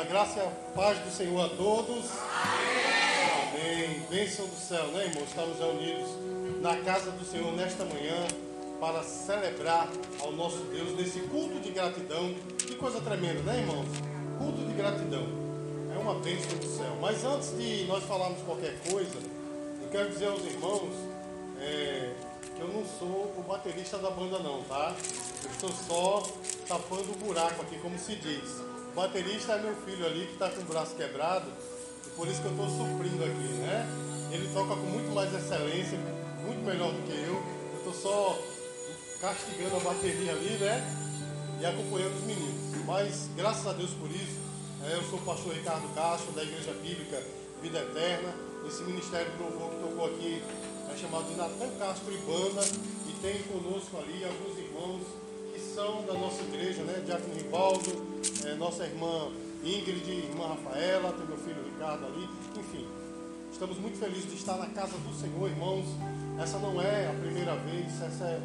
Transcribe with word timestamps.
a 0.00 0.04
graça 0.04 0.38
e 0.38 0.42
a 0.42 0.50
paz 0.74 0.98
do 1.00 1.10
Senhor 1.10 1.44
a 1.44 1.48
todos. 1.50 2.06
Amém. 2.32 3.86
Amém. 3.86 4.06
Bênção 4.08 4.46
do 4.46 4.56
céu, 4.56 4.86
né, 4.88 5.04
irmãos? 5.04 5.28
Estamos 5.28 5.58
reunidos 5.58 6.08
na 6.62 6.76
casa 6.76 7.10
do 7.10 7.22
Senhor 7.22 7.52
nesta 7.52 7.84
manhã 7.84 8.16
para 8.80 9.02
celebrar 9.02 9.90
ao 10.20 10.32
nosso 10.32 10.56
Deus 10.72 10.96
nesse 10.96 11.20
culto 11.28 11.60
de 11.60 11.70
gratidão. 11.70 12.34
Que 12.56 12.76
coisa 12.76 12.98
tremenda, 13.02 13.42
né, 13.42 13.58
irmãos? 13.58 13.86
Culto 14.38 14.62
de 14.62 14.72
gratidão. 14.72 15.26
É 15.94 15.98
uma 15.98 16.14
bênção 16.14 16.56
do 16.56 16.66
céu. 16.66 16.96
Mas 16.98 17.22
antes 17.22 17.54
de 17.58 17.84
nós 17.84 18.02
falarmos 18.04 18.40
qualquer 18.44 18.78
coisa, 18.90 19.18
eu 19.82 19.88
quero 19.90 20.08
dizer 20.08 20.28
aos 20.28 20.42
irmãos 20.46 20.94
é, 21.60 22.14
que 22.56 22.62
eu 22.62 22.68
não 22.68 22.86
sou 22.98 23.34
o 23.36 23.44
baterista 23.46 23.98
da 23.98 24.10
banda, 24.10 24.38
não, 24.38 24.62
tá? 24.62 24.94
Eu 25.44 25.50
estou 25.50 25.70
só 25.70 26.22
tapando 26.66 27.12
o 27.12 27.16
buraco 27.16 27.60
aqui, 27.60 27.78
como 27.80 27.98
se 27.98 28.14
diz. 28.14 28.69
Baterista 28.94 29.52
é 29.52 29.62
meu 29.62 29.74
filho 29.76 30.04
ali 30.04 30.26
que 30.26 30.32
está 30.32 30.50
com 30.50 30.62
o 30.62 30.64
braço 30.64 30.96
quebrado, 30.96 31.46
e 32.06 32.10
por 32.10 32.26
isso 32.26 32.40
que 32.42 32.46
eu 32.46 32.52
estou 32.52 32.68
suprindo 32.68 33.24
aqui, 33.24 33.52
né? 33.62 33.86
Ele 34.32 34.48
toca 34.52 34.74
com 34.74 34.86
muito 34.86 35.14
mais 35.14 35.32
excelência, 35.32 35.98
muito 36.44 36.64
melhor 36.64 36.92
do 36.92 37.02
que 37.02 37.12
eu. 37.12 37.34
Eu 37.34 37.78
estou 37.78 37.94
só 37.94 38.38
castigando 39.20 39.76
a 39.76 39.80
bateria 39.80 40.32
ali, 40.32 40.58
né? 40.58 40.82
E 41.60 41.66
acompanhando 41.66 42.16
os 42.16 42.24
meninos. 42.24 42.84
Mas 42.86 43.30
graças 43.36 43.66
a 43.66 43.72
Deus 43.72 43.90
por 43.90 44.10
isso, 44.10 44.38
é, 44.84 44.96
eu 44.96 45.02
sou 45.04 45.18
o 45.18 45.22
pastor 45.22 45.54
Ricardo 45.54 45.94
Castro, 45.94 46.32
da 46.32 46.42
Igreja 46.42 46.72
Bíblica 46.82 47.22
Vida 47.62 47.78
Eterna. 47.80 48.34
Esse 48.66 48.82
ministério 48.82 49.30
de 49.30 49.38
que 49.38 49.82
tocou 49.82 50.06
aqui 50.06 50.42
é 50.92 50.96
chamado 50.96 51.30
Natan 51.36 51.70
Castro 51.78 52.12
e 52.12 52.18
Banda, 52.18 52.66
e 53.08 53.12
tem 53.22 53.42
conosco 53.44 53.96
ali 53.98 54.24
alguns 54.24 54.58
irmãos 54.58 55.29
são 55.60 56.02
da 56.06 56.14
nossa 56.14 56.42
igreja, 56.42 56.82
né? 56.82 57.02
Diácono 57.04 57.34
Rivaldo, 57.34 57.90
é, 58.46 58.54
nossa 58.54 58.84
irmã 58.84 59.30
Ingrid, 59.62 60.10
irmã 60.10 60.48
Rafaela, 60.48 61.12
tem 61.12 61.26
meu 61.26 61.36
filho 61.36 61.62
Ricardo 61.64 62.06
ali, 62.06 62.28
enfim. 62.56 62.86
Estamos 63.52 63.78
muito 63.78 63.98
felizes 63.98 64.30
de 64.30 64.36
estar 64.36 64.56
na 64.56 64.66
casa 64.66 64.96
do 64.96 65.14
Senhor, 65.14 65.48
irmãos. 65.48 65.84
Essa 66.40 66.58
não 66.58 66.80
é 66.80 67.08
a 67.08 67.12
primeira 67.12 67.54
vez, 67.56 68.00
essa 68.02 68.24
é, 68.24 68.40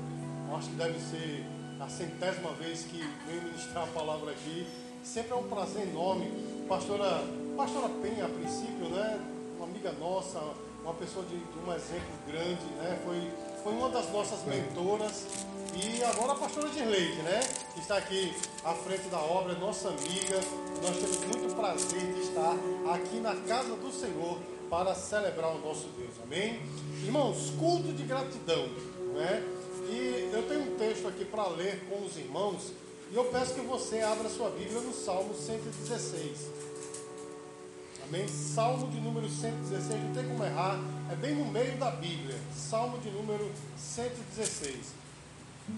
acho 0.53 0.69
que 0.69 0.75
deve 0.75 0.99
ser 0.99 1.45
a 1.79 1.87
centésima 1.87 2.51
vez 2.53 2.83
que 2.83 2.97
venho 3.27 3.43
ministrar 3.43 3.83
a 3.83 3.87
palavra 3.87 4.31
aqui. 4.31 4.67
Sempre 5.03 5.33
é 5.33 5.35
um 5.35 5.43
prazer 5.43 5.87
enorme. 5.87 6.29
Pastora, 6.67 7.23
pastora 7.55 7.89
Penha, 8.01 8.25
a 8.25 8.29
princípio, 8.29 8.89
né? 8.89 9.19
Uma 9.57 9.67
amiga 9.67 9.91
nossa, 9.93 10.41
uma 10.83 10.93
pessoa 10.93 11.23
de, 11.25 11.37
de 11.37 11.59
um 11.59 11.73
exemplo 11.73 12.11
grande, 12.27 12.65
né? 12.77 12.99
Foi, 13.05 13.31
foi 13.65 13.73
uma 13.73 13.89
das 13.89 14.11
nossas 14.11 14.43
mentoras 14.43 15.23
e 15.73 16.03
agora 16.03 16.33
a 16.33 16.35
pastora 16.35 16.69
Dirleide, 16.69 17.19
né? 17.23 17.39
Que 17.73 17.79
está 17.79 17.97
aqui 17.97 18.31
à 18.63 18.75
frente 18.75 19.07
da 19.09 19.17
obra, 19.17 19.55
nossa 19.55 19.89
amiga. 19.89 20.39
Nós 20.83 20.95
temos 20.97 21.17
muito 21.21 21.55
prazer 21.55 22.13
de 22.13 22.21
estar 22.21 22.55
aqui 22.93 23.19
na 23.19 23.35
casa 23.35 23.75
do 23.75 23.91
Senhor 23.91 24.37
para 24.69 24.93
celebrar 24.93 25.49
o 25.55 25.57
nosso 25.57 25.87
Deus. 25.97 26.13
Amém? 26.21 26.61
Irmãos, 27.03 27.53
culto 27.57 27.91
de 27.91 28.03
gratidão, 28.03 28.67
né? 29.15 29.43
E 29.89 30.29
eu 30.31 30.47
tenho 30.47 30.71
um 30.71 30.77
texto 30.77 31.07
aqui 31.07 31.25
para 31.25 31.47
ler 31.47 31.83
com 31.89 32.05
os 32.05 32.15
irmãos. 32.17 32.71
E 33.11 33.15
eu 33.15 33.25
peço 33.25 33.55
que 33.55 33.61
você 33.61 33.99
abra 34.01 34.29
sua 34.29 34.51
Bíblia 34.51 34.79
no 34.79 34.93
Salmo 34.93 35.33
116. 35.33 36.51
Amém? 38.07 38.27
Salmo 38.27 38.87
de 38.91 38.99
número 38.99 39.27
116, 39.27 40.03
não 40.03 40.13
tem 40.13 40.27
como 40.27 40.43
errar, 40.43 40.79
é 41.11 41.15
bem 41.15 41.35
no 41.35 41.45
meio 41.45 41.75
da 41.77 41.89
Bíblia. 41.91 42.37
Salmo 42.55 42.99
de 42.99 43.09
número 43.09 43.51
116. 43.77 44.93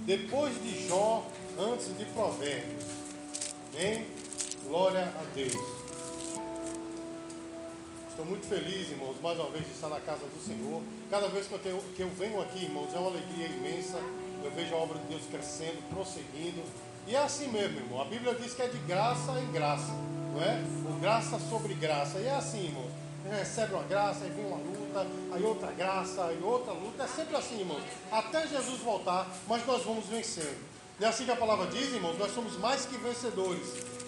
Depois 0.06 0.62
de 0.62 0.88
Jó, 0.88 1.26
antes 1.58 1.98
de 1.98 2.04
Provérbios. 2.06 2.84
Amém? 3.74 4.06
Glória 4.68 5.04
a 5.04 5.24
Deus. 5.34 5.54
Estou 8.10 8.26
muito 8.26 8.46
feliz, 8.48 8.90
irmãos, 8.90 9.16
mais 9.22 9.40
uma 9.40 9.50
vez 9.50 9.66
de 9.66 9.72
estar 9.72 9.88
na 9.88 10.02
casa 10.02 10.26
do 10.26 10.44
Senhor. 10.44 10.82
Cada 11.10 11.28
vez 11.30 11.48
que 11.48 11.54
eu, 11.54 11.60
tenho, 11.60 11.80
que 11.96 12.02
eu 12.02 12.10
venho 12.10 12.42
aqui, 12.42 12.66
irmãos, 12.66 12.94
é 12.94 12.98
uma 12.98 13.10
alegria 13.10 13.48
imensa. 13.48 14.00
Eu 14.44 14.52
vejo 14.52 14.76
a 14.76 14.78
obra 14.80 14.98
de 15.00 15.06
Deus 15.06 15.22
crescendo, 15.32 15.82
prosseguindo. 15.90 16.62
E 17.08 17.16
é 17.16 17.20
assim 17.20 17.48
mesmo, 17.48 17.80
irmão. 17.80 18.02
A 18.02 18.06
Bíblia 18.06 18.36
diz 18.36 18.54
que 18.54 18.62
é 18.62 18.68
de 18.68 18.80
graça 18.80 19.32
em 19.40 19.52
graça, 19.54 19.94
não 20.38 20.44
é? 20.44 20.62
O 20.86 21.00
graça 21.00 21.40
sobre 21.50 21.74
graça. 21.74 22.20
E 22.20 22.28
é 22.28 22.36
assim, 22.36 22.66
irmão. 22.66 22.86
Recebe 23.30 23.74
uma 23.74 23.84
graça, 23.84 24.24
aí 24.24 24.30
vem 24.30 24.46
uma 24.46 24.58
luta, 24.58 25.06
aí 25.34 25.44
outra 25.44 25.72
graça, 25.72 26.24
aí 26.26 26.40
outra 26.42 26.72
luta. 26.72 27.04
É 27.04 27.08
sempre 27.08 27.36
assim, 27.36 27.60
irmãos. 27.60 27.84
Até 28.12 28.48
Jesus 28.48 28.80
voltar, 28.80 29.28
mas 29.48 29.66
nós 29.66 29.84
vamos 29.84 30.06
vencendo. 30.06 30.58
E 31.00 31.04
é 31.04 31.08
assim 31.08 31.26
que 31.26 31.32
a 31.32 31.36
palavra 31.36 31.68
diz, 31.68 31.94
irmãos, 31.94 32.18
nós 32.18 32.34
somos 32.34 32.58
mais 32.58 32.86
que 32.86 32.98
vencedores. 32.98 33.68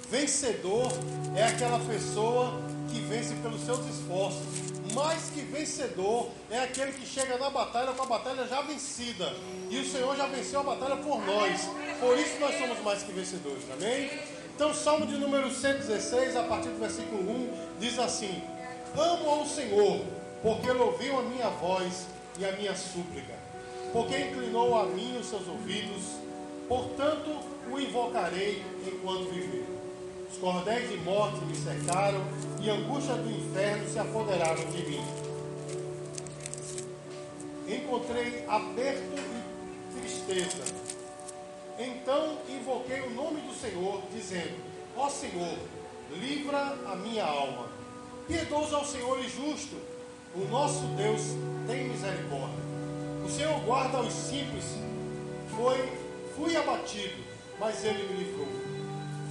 Vencedor 0.09 0.91
é 1.35 1.43
aquela 1.43 1.79
pessoa 1.79 2.61
que 2.89 2.99
vence 3.01 3.33
pelos 3.35 3.61
seus 3.65 3.85
esforços. 3.87 4.69
Mais 4.93 5.29
que 5.29 5.41
vencedor 5.41 6.29
é 6.49 6.59
aquele 6.63 6.93
que 6.93 7.05
chega 7.05 7.37
na 7.37 7.49
batalha 7.49 7.91
com 7.91 8.03
a 8.03 8.05
batalha 8.07 8.47
já 8.47 8.61
vencida. 8.61 9.33
E 9.69 9.79
o 9.79 9.91
Senhor 9.91 10.15
já 10.15 10.25
venceu 10.27 10.61
a 10.61 10.63
batalha 10.63 10.95
por 10.97 11.23
nós. 11.25 11.61
Por 11.99 12.17
isso 12.17 12.39
nós 12.39 12.57
somos 12.57 12.79
mais 12.79 13.03
que 13.03 13.11
vencedores. 13.11 13.63
Amém? 13.71 14.38
Então, 14.59 14.73
Salmo 14.73 15.07
de 15.07 15.15
número 15.15 15.49
116, 15.49 16.35
a 16.35 16.43
partir 16.43 16.67
do 16.67 16.81
versículo 16.81 17.21
1, 17.21 17.49
diz 17.79 17.97
assim: 17.97 18.43
Amo 18.93 19.29
ao 19.29 19.45
Senhor 19.45 20.01
porque 20.43 20.69
ele 20.69 20.79
ouviu 20.79 21.17
a 21.17 21.21
minha 21.21 21.47
voz 21.47 22.07
e 22.37 22.43
a 22.43 22.51
minha 22.51 22.75
súplica, 22.75 23.35
porque 23.93 24.17
inclinou 24.17 24.77
a 24.77 24.85
mim 24.87 25.17
os 25.17 25.27
seus 25.27 25.47
ouvidos, 25.47 26.03
portanto 26.67 27.39
o 27.71 27.79
invocarei 27.79 28.61
enquanto 28.85 29.29
viver. 29.29 29.65
Os 30.29 30.37
cordéis 30.37 30.89
de 30.89 30.97
morte 30.97 31.39
me 31.45 31.55
cercaram 31.55 32.21
e 32.61 32.69
a 32.69 32.73
angústia 32.73 33.15
do 33.15 33.31
inferno 33.31 33.87
se 33.87 33.97
apoderaram 33.97 34.65
de 34.71 34.89
mim. 34.89 35.05
Encontrei 37.65 38.43
aperto 38.45 39.15
e 39.95 40.01
tristeza. 40.01 40.78
Então 41.79 42.37
invoquei 42.49 42.99
o 42.99 43.11
nome 43.11 43.39
do 43.39 43.53
Senhor, 43.53 44.01
dizendo: 44.13 44.57
Ó 44.97 45.09
Senhor, 45.09 45.57
livra 46.11 46.77
a 46.85 46.95
minha 46.97 47.23
alma. 47.23 47.69
Piedoso 48.27 48.75
ao 48.75 48.85
Senhor 48.85 49.17
e 49.23 49.29
justo 49.29 49.77
o 50.35 50.45
nosso 50.51 50.81
Deus 50.95 51.21
tem 51.65 51.87
misericórdia. 51.87 52.59
O 53.25 53.29
Senhor 53.29 53.59
guarda 53.61 54.01
os 54.01 54.13
simples. 54.13 54.65
Foi, 55.55 55.89
fui 56.35 56.55
abatido, 56.55 57.15
mas 57.59 57.83
Ele 57.83 58.03
me 58.03 58.23
livrou. 58.23 58.47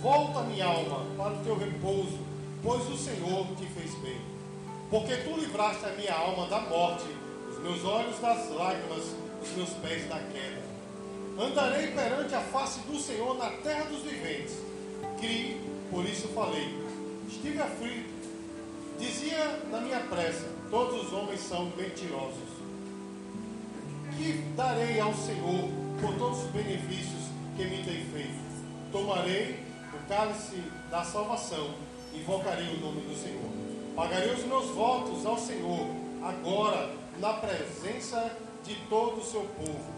Volta 0.01 0.41
minha 0.43 0.67
alma 0.67 1.05
para 1.17 1.35
o 1.35 1.45
teu 1.45 1.57
repouso, 1.57 2.19
pois 2.63 2.89
o 2.89 2.97
Senhor 2.97 3.47
te 3.57 3.67
fez 3.67 3.95
bem. 3.97 4.21
Porque 4.91 5.17
tu 5.19 5.39
livraste 5.39 5.85
a 5.85 5.91
minha 5.91 6.15
alma 6.15 6.47
da 6.47 6.61
morte, 6.61 7.05
os 7.51 7.59
meus 7.59 7.85
olhos 7.85 8.19
das 8.19 8.51
lágrimas, 8.51 9.05
os 9.43 9.51
meus 9.55 9.71
pés 9.71 10.09
da 10.09 10.19
queda. 10.19 10.68
Andarei 11.39 11.93
perante 11.93 12.35
a 12.35 12.41
face 12.41 12.81
do 12.81 12.99
Senhor 12.99 13.39
na 13.39 13.49
terra 13.51 13.85
dos 13.85 14.03
viventes. 14.03 14.57
Criei, 15.21 15.61
por 15.89 16.05
isso 16.05 16.27
falei. 16.29 16.77
Estive 17.29 17.61
aflito. 17.63 18.11
Dizia 18.99 19.61
na 19.71 19.81
minha 19.81 20.01
pressa: 20.01 20.49
Todos 20.69 21.07
os 21.07 21.13
homens 21.13 21.39
são 21.41 21.67
mentirosos. 21.77 22.59
Que 24.17 24.33
darei 24.57 24.99
ao 24.99 25.15
Senhor 25.15 25.71
por 26.01 26.13
todos 26.19 26.41
os 26.41 26.51
benefícios 26.51 27.31
que 27.57 27.65
me 27.67 27.85
tem 27.85 28.05
feito? 28.07 28.49
Tomarei 28.91 29.61
o 29.95 30.09
cálice 30.09 30.61
da 30.91 31.05
salvação, 31.05 31.73
invocarei 32.13 32.67
o 32.75 32.81
nome 32.81 33.03
do 33.03 33.15
Senhor. 33.15 33.49
Pagarei 33.95 34.33
os 34.33 34.45
meus 34.45 34.71
votos 34.71 35.25
ao 35.25 35.39
Senhor, 35.39 35.87
agora, 36.21 36.91
na 37.21 37.35
presença 37.35 38.37
de 38.65 38.75
todo 38.89 39.21
o 39.21 39.25
seu 39.25 39.43
povo. 39.43 39.98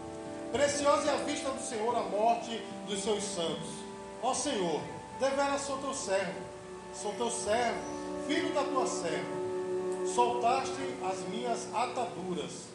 Preciosa 0.51 1.09
é 1.09 1.13
a 1.13 1.17
vista 1.17 1.49
do 1.49 1.61
Senhor 1.61 1.95
a 1.95 2.03
morte 2.03 2.61
dos 2.87 3.01
seus 3.01 3.23
santos. 3.23 3.69
Ó 4.21 4.33
Senhor, 4.33 4.81
deveras 5.19 5.61
sou 5.61 5.77
teu 5.77 5.93
servo, 5.93 6.39
sou 6.93 7.13
teu 7.13 7.29
servo, 7.29 7.79
filho 8.27 8.53
da 8.53 8.63
tua 8.63 8.85
serva 8.85 9.41
soltaste 10.07 10.95
as 11.03 11.19
minhas 11.29 11.67
ataduras. 11.73 12.69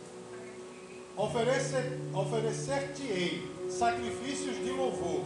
Oferecer-te-ei 1.16 3.42
sacrifícios 3.70 4.56
de 4.56 4.70
louvor 4.70 5.22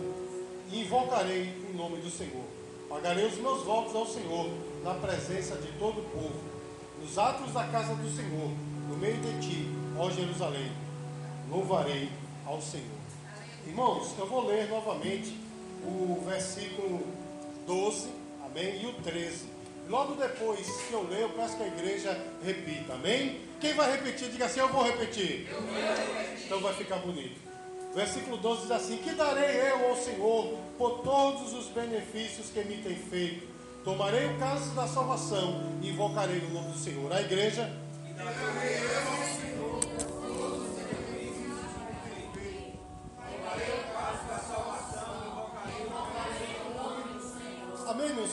e 0.70 0.82
invocarei 0.82 1.52
o 1.68 1.72
nome 1.76 1.96
do 1.98 2.08
Senhor. 2.10 2.44
Pagarei 2.88 3.26
os 3.26 3.36
meus 3.38 3.64
votos 3.64 3.94
ao 3.94 4.06
Senhor 4.06 4.50
na 4.82 4.94
presença 4.94 5.56
de 5.56 5.70
todo 5.78 6.00
o 6.00 6.04
povo, 6.04 6.40
nos 7.00 7.18
atos 7.18 7.52
da 7.52 7.68
casa 7.68 7.94
do 7.94 8.10
Senhor, 8.10 8.50
no 8.88 8.96
meio 8.96 9.18
de 9.18 9.40
ti, 9.40 9.68
ó 9.96 10.10
Jerusalém. 10.10 10.72
Louvarei 11.48 12.10
ao 12.50 12.60
Senhor. 12.60 12.86
Irmãos, 13.66 14.14
eu 14.18 14.26
vou 14.26 14.46
ler 14.46 14.68
novamente 14.68 15.36
o 15.84 16.20
versículo 16.26 17.06
12, 17.66 18.08
amém, 18.44 18.82
e 18.82 18.86
o 18.86 18.92
13 18.94 19.60
Logo 19.88 20.14
depois 20.14 20.68
que 20.82 20.92
eu 20.92 21.02
ler, 21.08 21.22
eu 21.22 21.30
peço 21.30 21.56
que 21.56 21.64
a 21.64 21.66
igreja 21.66 22.26
repita, 22.44 22.92
amém? 22.92 23.40
Quem 23.60 23.74
vai 23.74 23.90
repetir, 23.90 24.28
diga 24.28 24.44
assim: 24.44 24.60
Eu 24.60 24.68
vou 24.68 24.84
repetir. 24.84 25.48
Eu 25.50 25.60
vou 25.60 25.74
repetir. 25.74 26.44
Então 26.46 26.60
vai 26.60 26.72
ficar 26.74 26.96
bonito. 26.98 27.40
Versículo 27.92 28.36
12 28.36 28.62
diz 28.62 28.70
assim: 28.70 28.98
Que 28.98 29.10
darei 29.14 29.68
eu 29.68 29.88
ao 29.88 29.96
Senhor 29.96 30.56
por 30.78 31.00
todos 31.00 31.52
os 31.54 31.66
benefícios 31.70 32.50
que 32.50 32.62
me 32.62 32.76
tem 32.76 32.94
feito? 32.94 33.48
Tomarei 33.82 34.26
o 34.26 34.38
cálice 34.38 34.68
da 34.76 34.86
salvação 34.86 35.60
e 35.82 35.90
invocarei 35.90 36.38
o 36.38 36.50
nome 36.50 36.70
do 36.70 36.78
Senhor. 36.78 37.12
A 37.12 37.20
igreja. 37.20 37.68
Amém, 38.16 38.80
meus 38.80 39.89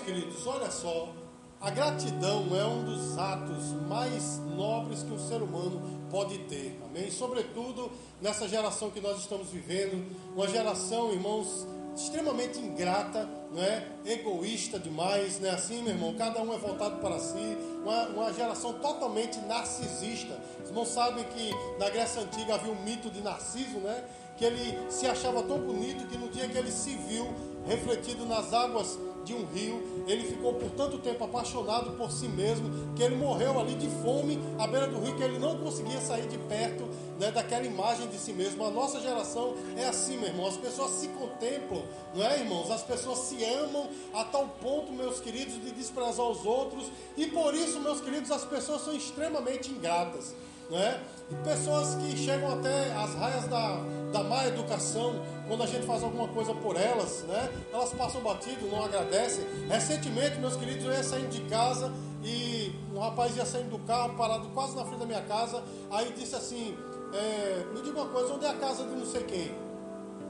queridos? 0.07 0.47
Olha 0.47 0.71
só. 0.71 1.13
A 1.59 1.69
gratidão 1.69 2.45
é 2.55 2.63
um 2.63 2.85
dos 2.85 3.17
atos 3.17 3.73
mais 3.89 4.37
nobres 4.55 5.01
que 5.03 5.11
um 5.11 5.19
ser 5.19 5.41
humano 5.41 5.81
pode 6.09 6.37
ter, 6.43 6.79
amém? 6.85 7.09
Sobretudo 7.09 7.91
nessa 8.21 8.47
geração 8.47 8.91
que 8.91 9.01
nós 9.01 9.19
estamos 9.19 9.49
vivendo, 9.49 10.05
uma 10.35 10.47
geração, 10.47 11.11
irmãos, 11.11 11.65
extremamente 11.95 12.59
ingrata, 12.59 13.27
não 13.51 13.61
é? 13.61 13.87
egoísta 14.05 14.77
demais, 14.77 15.39
não 15.39 15.49
é 15.49 15.53
assim, 15.53 15.81
meu 15.81 15.93
irmão? 15.93 16.13
Cada 16.13 16.43
um 16.43 16.53
é 16.53 16.57
voltado 16.59 17.01
para 17.01 17.19
si, 17.19 17.57
uma, 17.83 18.07
uma 18.09 18.33
geração 18.33 18.73
totalmente 18.73 19.39
narcisista. 19.39 20.39
Os 20.63 20.69
irmãos 20.69 20.89
sabem 20.89 21.23
que 21.25 21.49
na 21.79 21.89
Grécia 21.89 22.21
Antiga 22.21 22.53
havia 22.53 22.71
um 22.71 22.83
mito 22.83 23.09
de 23.09 23.19
Narciso, 23.19 23.79
né? 23.79 24.05
Que 24.37 24.45
ele 24.45 24.77
se 24.91 25.07
achava 25.07 25.41
tão 25.41 25.57
bonito 25.57 26.07
que 26.07 26.17
no 26.17 26.29
dia 26.29 26.47
que 26.47 26.57
ele 26.57 26.71
se 26.71 26.95
viu 26.95 27.27
refletido 27.65 28.27
nas 28.27 28.53
águas 28.53 28.97
de 29.27 29.33
um 29.33 29.45
rio. 29.45 29.83
Ele 30.07 30.23
ficou 30.23 30.53
por 30.53 30.71
tanto 30.71 30.97
tempo 30.97 31.23
apaixonado 31.25 31.91
por 31.91 32.09
si 32.09 32.27
mesmo 32.27 32.95
que 32.95 33.03
ele 33.03 33.15
morreu 33.15 33.59
ali 33.59 33.75
de 33.75 33.89
fome 34.01 34.39
à 34.57 34.65
beira 34.65 34.87
do 34.87 34.99
rio, 34.99 35.15
que 35.15 35.23
ele 35.23 35.37
não 35.37 35.57
conseguia 35.57 35.99
sair 35.99 36.27
de 36.27 36.37
perto 36.37 36.85
né, 37.19 37.29
daquela 37.29 37.65
imagem 37.65 38.07
de 38.07 38.17
si 38.17 38.31
mesmo. 38.31 38.65
A 38.65 38.71
nossa 38.71 38.99
geração 39.01 39.55
é 39.75 39.85
assim, 39.85 40.17
meu 40.17 40.29
irmão. 40.29 40.47
As 40.47 40.57
pessoas 40.57 40.91
se 40.91 41.09
contemplam, 41.09 41.83
não 42.15 42.25
é, 42.25 42.39
irmãos? 42.39 42.71
As 42.71 42.83
pessoas 42.83 43.19
se 43.19 43.43
amam 43.43 43.87
a 44.13 44.23
tal 44.23 44.47
ponto, 44.61 44.93
meus 44.93 45.19
queridos, 45.19 45.61
de 45.61 45.71
desprezar 45.71 46.25
os 46.25 46.45
outros. 46.45 46.89
E 47.17 47.27
por 47.27 47.53
isso, 47.53 47.79
meus 47.81 47.99
queridos, 47.99 48.31
as 48.31 48.45
pessoas 48.45 48.81
são 48.81 48.95
extremamente 48.95 49.69
ingratas. 49.69 50.33
Né? 50.69 51.01
E 51.31 51.35
pessoas 51.35 51.95
que 51.95 52.17
chegam 52.17 52.51
até 52.51 52.91
as 52.93 53.13
raias 53.15 53.47
da, 53.47 53.81
da 54.11 54.23
má 54.23 54.45
educação, 54.47 55.15
quando 55.47 55.63
a 55.63 55.65
gente 55.65 55.85
faz 55.85 56.03
alguma 56.03 56.27
coisa 56.27 56.53
por 56.53 56.75
elas, 56.75 57.23
né? 57.23 57.49
elas 57.71 57.93
passam 57.93 58.21
batido, 58.21 58.67
não 58.67 58.83
agradecem. 58.83 59.45
Recentemente, 59.69 60.39
meus 60.39 60.55
queridos, 60.55 60.83
eu 60.83 60.91
ia 60.91 61.03
saindo 61.03 61.29
de 61.29 61.41
casa 61.41 61.91
e 62.23 62.73
um 62.93 62.99
rapaz 62.99 63.35
ia 63.37 63.45
saindo 63.45 63.69
do 63.69 63.79
carro, 63.79 64.15
parado 64.17 64.49
quase 64.49 64.75
na 64.75 64.83
frente 64.83 64.99
da 64.99 65.05
minha 65.05 65.21
casa, 65.21 65.63
aí 65.89 66.11
disse 66.17 66.35
assim: 66.35 66.77
é, 67.13 67.65
Me 67.73 67.81
diga 67.81 68.01
uma 68.01 68.09
coisa, 68.09 68.33
onde 68.33 68.45
é 68.45 68.49
a 68.49 68.55
casa 68.55 68.83
de 68.83 68.95
não 68.95 69.05
sei 69.05 69.23
quem? 69.23 69.51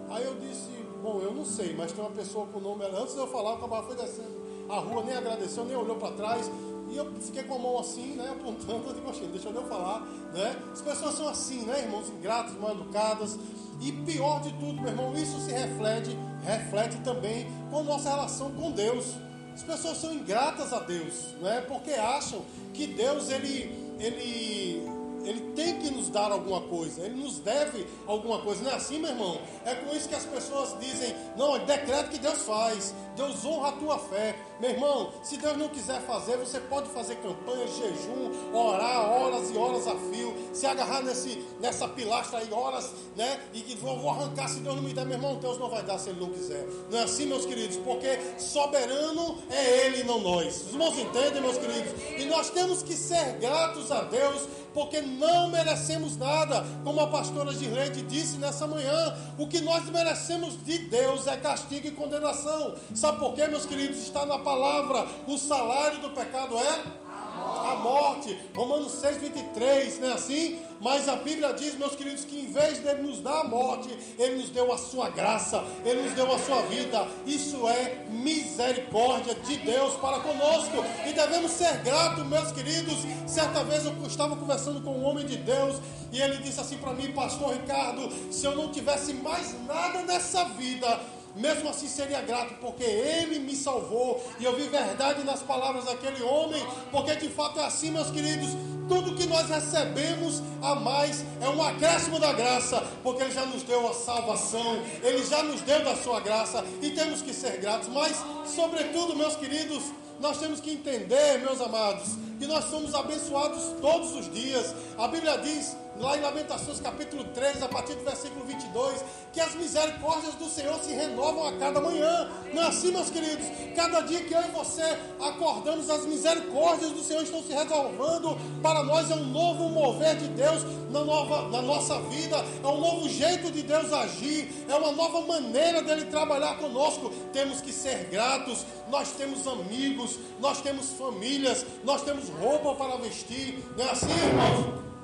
Aí 0.10 0.24
eu 0.24 0.36
disse: 0.36 0.70
Bom, 1.02 1.20
eu 1.22 1.34
não 1.34 1.46
sei, 1.46 1.76
mas 1.76 1.92
tem 1.92 2.04
uma 2.04 2.12
pessoa 2.12 2.46
com 2.48 2.60
o 2.60 2.62
nome. 2.62 2.86
Antes 2.86 3.14
de 3.14 3.20
eu 3.20 3.28
falar, 3.28 3.54
o 3.54 3.58
cabral 3.58 3.84
foi 3.84 3.96
descendo 3.96 4.38
a 4.70 4.80
rua, 4.80 5.04
nem 5.04 5.16
agradeceu, 5.16 5.66
nem 5.66 5.76
olhou 5.76 5.96
para 5.96 6.14
trás. 6.14 6.52
E 6.90 6.98
eu 6.98 7.12
fiquei 7.20 7.44
com 7.44 7.56
a 7.56 7.60
mão 7.60 7.80
assim, 7.80 8.14
né, 8.14 8.30
apontando, 8.30 8.88
eu 8.88 8.94
digo, 8.94 9.28
deixa 9.28 9.50
eu 9.50 9.68
falar, 9.68 10.02
né? 10.34 10.56
As 10.72 10.82
pessoas 10.82 11.16
são 11.16 11.28
assim, 11.28 11.66
né, 11.66 11.84
irmãos, 11.84 12.10
ingratos, 12.10 12.58
mal 12.60 12.72
educadas. 12.72 13.38
E 13.80 13.92
pior 13.92 14.42
de 14.42 14.52
tudo, 14.54 14.82
meu 14.82 14.90
irmão, 14.90 15.14
isso 15.16 15.40
se 15.42 15.52
reflete, 15.52 16.18
reflete 16.44 16.98
também 17.04 17.48
com 17.70 17.84
nossa 17.84 18.10
relação 18.10 18.52
com 18.52 18.72
Deus. 18.72 19.14
As 19.54 19.64
pessoas 19.64 19.98
são 19.98 20.14
ingratas 20.14 20.72
a 20.72 20.80
Deus, 20.80 21.34
né? 21.42 21.62
Porque 21.68 21.92
acham 21.92 22.44
que 22.74 22.88
Deus 22.88 23.30
ele 23.30 23.88
ele 24.00 24.97
ele 25.28 25.42
tem 25.54 25.78
que 25.78 25.90
nos 25.90 26.10
dar 26.10 26.32
alguma 26.32 26.62
coisa, 26.62 27.02
Ele 27.02 27.16
nos 27.16 27.40
deve 27.40 27.86
alguma 28.06 28.40
coisa. 28.40 28.64
Não 28.64 28.72
é 28.72 28.76
assim, 28.76 29.00
meu 29.00 29.10
irmão? 29.10 29.40
É 29.66 29.76
com 29.76 29.94
isso 29.94 30.08
que 30.08 30.16
as 30.16 30.26
pessoas 30.26 30.78
dizem: 30.80 31.14
não, 31.36 31.56
é 31.58 31.60
decreto 31.60 32.10
que 32.12 32.18
Deus 32.18 32.44
faz, 32.44 32.94
Deus 33.16 33.44
honra 33.44 33.70
a 33.70 33.72
tua 33.74 34.00
fé. 34.00 34.36
Meu 34.60 34.72
irmão, 34.72 35.12
se 35.22 35.38
Deus 35.38 35.58
não 35.58 35.68
quiser 35.68 36.02
fazer, 36.02 36.38
você 36.38 36.60
pode 36.62 36.90
fazer 36.90 37.16
campanha, 37.18 37.68
jejum, 37.68 38.32
orar 38.54 39.12
horas 39.12 39.52
e 39.52 39.58
horas 39.58 39.88
a 39.88 39.96
fio, 39.96 40.34
se 40.54 40.66
agarrar 40.66 41.04
nesse, 41.04 41.46
nessa 41.60 41.88
pilastra 41.88 42.40
aí 42.40 42.52
horas, 42.52 42.92
né? 43.16 43.40
E 43.54 43.76
vou, 43.76 44.00
vou 44.00 44.10
arrancar 44.10 44.48
se 44.48 44.62
Deus 44.62 44.76
não 44.76 44.84
me 44.84 44.94
der, 44.94 45.06
meu 45.06 45.18
irmão, 45.18 45.36
Deus 45.36 45.60
não 45.60 45.70
vai 45.70 45.84
dar 45.84 46.00
se 46.00 46.10
Ele 46.10 46.22
não 46.22 46.30
quiser. 46.30 46.66
Não 46.90 47.00
é 47.00 47.04
assim, 47.04 47.26
meus 47.26 47.46
queridos? 47.46 47.78
Porque 47.78 48.18
soberano 48.40 49.38
é 49.50 49.86
Ele 49.86 50.04
não 50.06 50.22
nós. 50.22 50.62
Os 50.62 50.72
irmãos 50.72 50.98
entendem, 50.98 51.42
meus 51.42 51.58
queridos? 51.58 51.92
E 52.18 52.26
nós 52.26 52.50
temos 52.50 52.82
que 52.82 52.94
ser 52.94 53.34
gratos 53.40 53.92
a 53.92 54.02
Deus 54.02 54.48
porque 54.78 55.02
não 55.02 55.50
merecemos 55.50 56.18
nada, 56.18 56.64
como 56.84 57.02
a 57.02 57.08
pastora 57.08 57.52
Girlande 57.52 58.04
disse 58.04 58.38
nessa 58.38 58.68
manhã. 58.68 59.18
O 59.36 59.48
que 59.48 59.60
nós 59.60 59.90
merecemos 59.90 60.64
de 60.64 60.78
Deus 60.78 61.26
é 61.26 61.36
castigo 61.36 61.88
e 61.88 61.92
condenação. 61.92 62.76
Sabe 62.94 63.18
por 63.18 63.34
quê, 63.34 63.48
meus 63.48 63.66
queridos? 63.66 63.98
Está 63.98 64.24
na 64.28 64.38
palavra: 64.38 65.08
o 65.26 65.36
salário 65.36 66.00
do 66.02 66.12
pecado 66.12 66.56
é 66.60 67.07
a 67.48 67.76
morte. 67.76 68.38
Romanos 68.56 68.94
6, 68.94 69.18
23, 69.18 70.00
não 70.00 70.10
é 70.10 70.14
assim? 70.14 70.60
Mas 70.80 71.10
a 71.10 71.16
Bíblia 71.16 71.54
diz, 71.54 71.76
meus 71.76 71.96
queridos, 71.96 72.24
que 72.24 72.40
em 72.40 72.52
vez 72.52 72.80
dele 72.80 73.02
nos 73.02 73.20
dar 73.20 73.42
a 73.42 73.44
morte, 73.46 73.90
ele 74.18 74.36
nos 74.36 74.50
deu 74.50 74.72
a 74.72 74.78
sua 74.78 75.10
graça, 75.10 75.64
ele 75.84 76.04
nos 76.04 76.14
deu 76.14 76.32
a 76.32 76.38
sua 76.38 76.62
vida. 76.64 77.08
Isso 77.26 77.68
é 77.68 78.06
misericórdia 78.10 79.34
de 79.34 79.58
Deus 79.58 79.96
para 79.96 80.20
conosco. 80.20 80.84
E 81.08 81.14
devemos 81.14 81.52
ser 81.52 81.78
gratos, 81.78 82.26
meus 82.26 82.52
queridos. 82.52 82.98
Certa 83.26 83.64
vez 83.64 83.86
eu 83.86 83.94
estava 84.06 84.36
conversando 84.36 84.82
com 84.82 84.92
um 84.92 85.04
homem 85.04 85.26
de 85.26 85.38
Deus 85.38 85.78
e 86.12 86.22
ele 86.22 86.38
disse 86.38 86.60
assim 86.60 86.78
para 86.78 86.94
mim, 86.94 87.12
Pastor 87.12 87.54
Ricardo: 87.54 88.10
se 88.32 88.46
eu 88.46 88.56
não 88.56 88.72
tivesse 88.72 89.14
mais 89.14 89.56
nada 89.66 90.04
nessa 90.04 90.46
vida, 90.46 91.00
mesmo 91.38 91.70
assim 91.70 91.88
seria 91.88 92.22
grato, 92.22 92.56
porque 92.60 92.84
ele 92.84 93.40
me 93.40 93.56
salvou. 93.56 94.24
E 94.40 94.46
eu 94.46 94.56
vi 94.56 94.68
verdade 94.68 95.24
nas 95.24 95.42
palavras 95.42 95.86
daquele 95.86 96.22
homem, 96.24 96.66
porque 96.92 97.16
de 97.16 97.30
fato 97.30 97.60
é 97.60 97.66
assim, 97.66 97.92
meus 97.92 98.10
queridos. 98.10 98.50
Tudo 98.88 99.16
que 99.16 99.28
nós 99.28 99.50
recebemos 99.50 100.42
a 100.62 100.76
mais 100.76 101.24
é 101.42 101.50
um 101.50 101.62
acréscimo 101.62 102.20
da 102.20 102.32
graça, 102.32 102.82
porque 103.04 103.22
Ele 103.22 103.34
já 103.34 103.46
nos 103.46 103.64
deu 103.64 103.86
a 103.86 103.94
salvação, 103.94 104.82
Ele 105.04 105.26
já 105.26 105.44
nos 105.44 105.60
deu 105.62 105.84
da 105.84 105.94
sua 105.98 106.22
graça 106.22 106.64
e 106.82 106.92
temos 106.92 107.22
que 107.22 107.34
ser 107.34 107.58
gratos. 107.58 107.90
Mas, 107.90 108.16
sobretudo, 108.46 109.14
meus 109.14 109.36
queridos, 109.36 109.84
nós 110.22 110.38
temos 110.38 110.62
que 110.62 110.72
entender, 110.72 111.40
meus 111.40 111.60
amados, 111.60 112.16
que 112.40 112.48
nós 112.48 112.66
somos 112.66 112.96
abençoados 112.96 113.76
todos 113.82 114.14
os 114.16 114.34
dias. 114.34 114.74
A 114.98 115.08
Bíblia 115.08 115.38
diz 115.40 115.76
lá 116.00 116.18
em 116.18 116.22
Lamentações 116.22 116.80
capítulo 116.80 117.24
3, 117.26 117.64
a 117.64 117.68
partir 117.68 117.96
do 117.96 118.04
versículo 118.04 118.46
22, 118.46 119.04
que 119.34 119.40
as 119.40 119.56
misericórdias 119.56 120.36
do 120.36 120.46
Senhor 120.46 120.80
se 120.80 120.94
renovam 120.94 121.48
a 121.48 121.54
cada 121.54 121.82
manhã. 121.82 122.30
Não 122.54 122.64
é 122.64 122.68
assim, 122.68 122.92
meus 122.92 123.10
queridos? 123.10 123.46
Cada 123.76 124.02
dia 124.02 124.24
que 124.24 124.34
eu 124.34 124.42
e 124.42 124.52
você 124.52 124.98
acordamos, 125.20 125.90
as 125.90 126.06
misericórdias 126.06 126.92
do 126.92 127.04
Senhor 127.04 127.24
estão 127.24 127.42
se 127.44 127.54
resolvendo 127.54 128.38
para 128.62 128.84
nós. 128.84 129.10
É 129.12 129.16
um 129.16 129.26
novo 129.26 129.70
mover 129.70 130.16
de 130.18 130.28
Deus 130.30 130.64
na, 130.92 131.04
nova, 131.04 131.50
na 131.50 131.62
nossa 131.62 132.00
vida, 132.02 132.38
é 132.64 132.68
um 132.68 132.80
novo 132.80 133.10
jeito 133.10 133.52
de 133.52 133.62
Deus 133.64 133.92
agir, 133.92 134.66
é 134.68 134.76
uma 134.76 134.92
nova 134.92 135.22
maneira 135.22 135.82
dele 135.82 136.06
trabalhar 136.06 136.58
conosco. 136.58 137.10
Temos 137.34 137.62
que 137.62 137.72
ser 137.72 138.06
gratos. 138.06 138.66
Nós 138.90 139.12
temos 139.12 139.46
amigos, 139.48 140.18
nós 140.40 140.62
temos 140.62 140.92
famílias, 140.92 141.66
nós 141.84 142.02
temos 142.04 142.30
roupa 142.30 142.76
para 142.76 142.98
vestir. 142.98 143.64
Não 143.76 143.86
é 143.86 143.92
assim, 143.92 144.12
irmãos? 144.12 144.97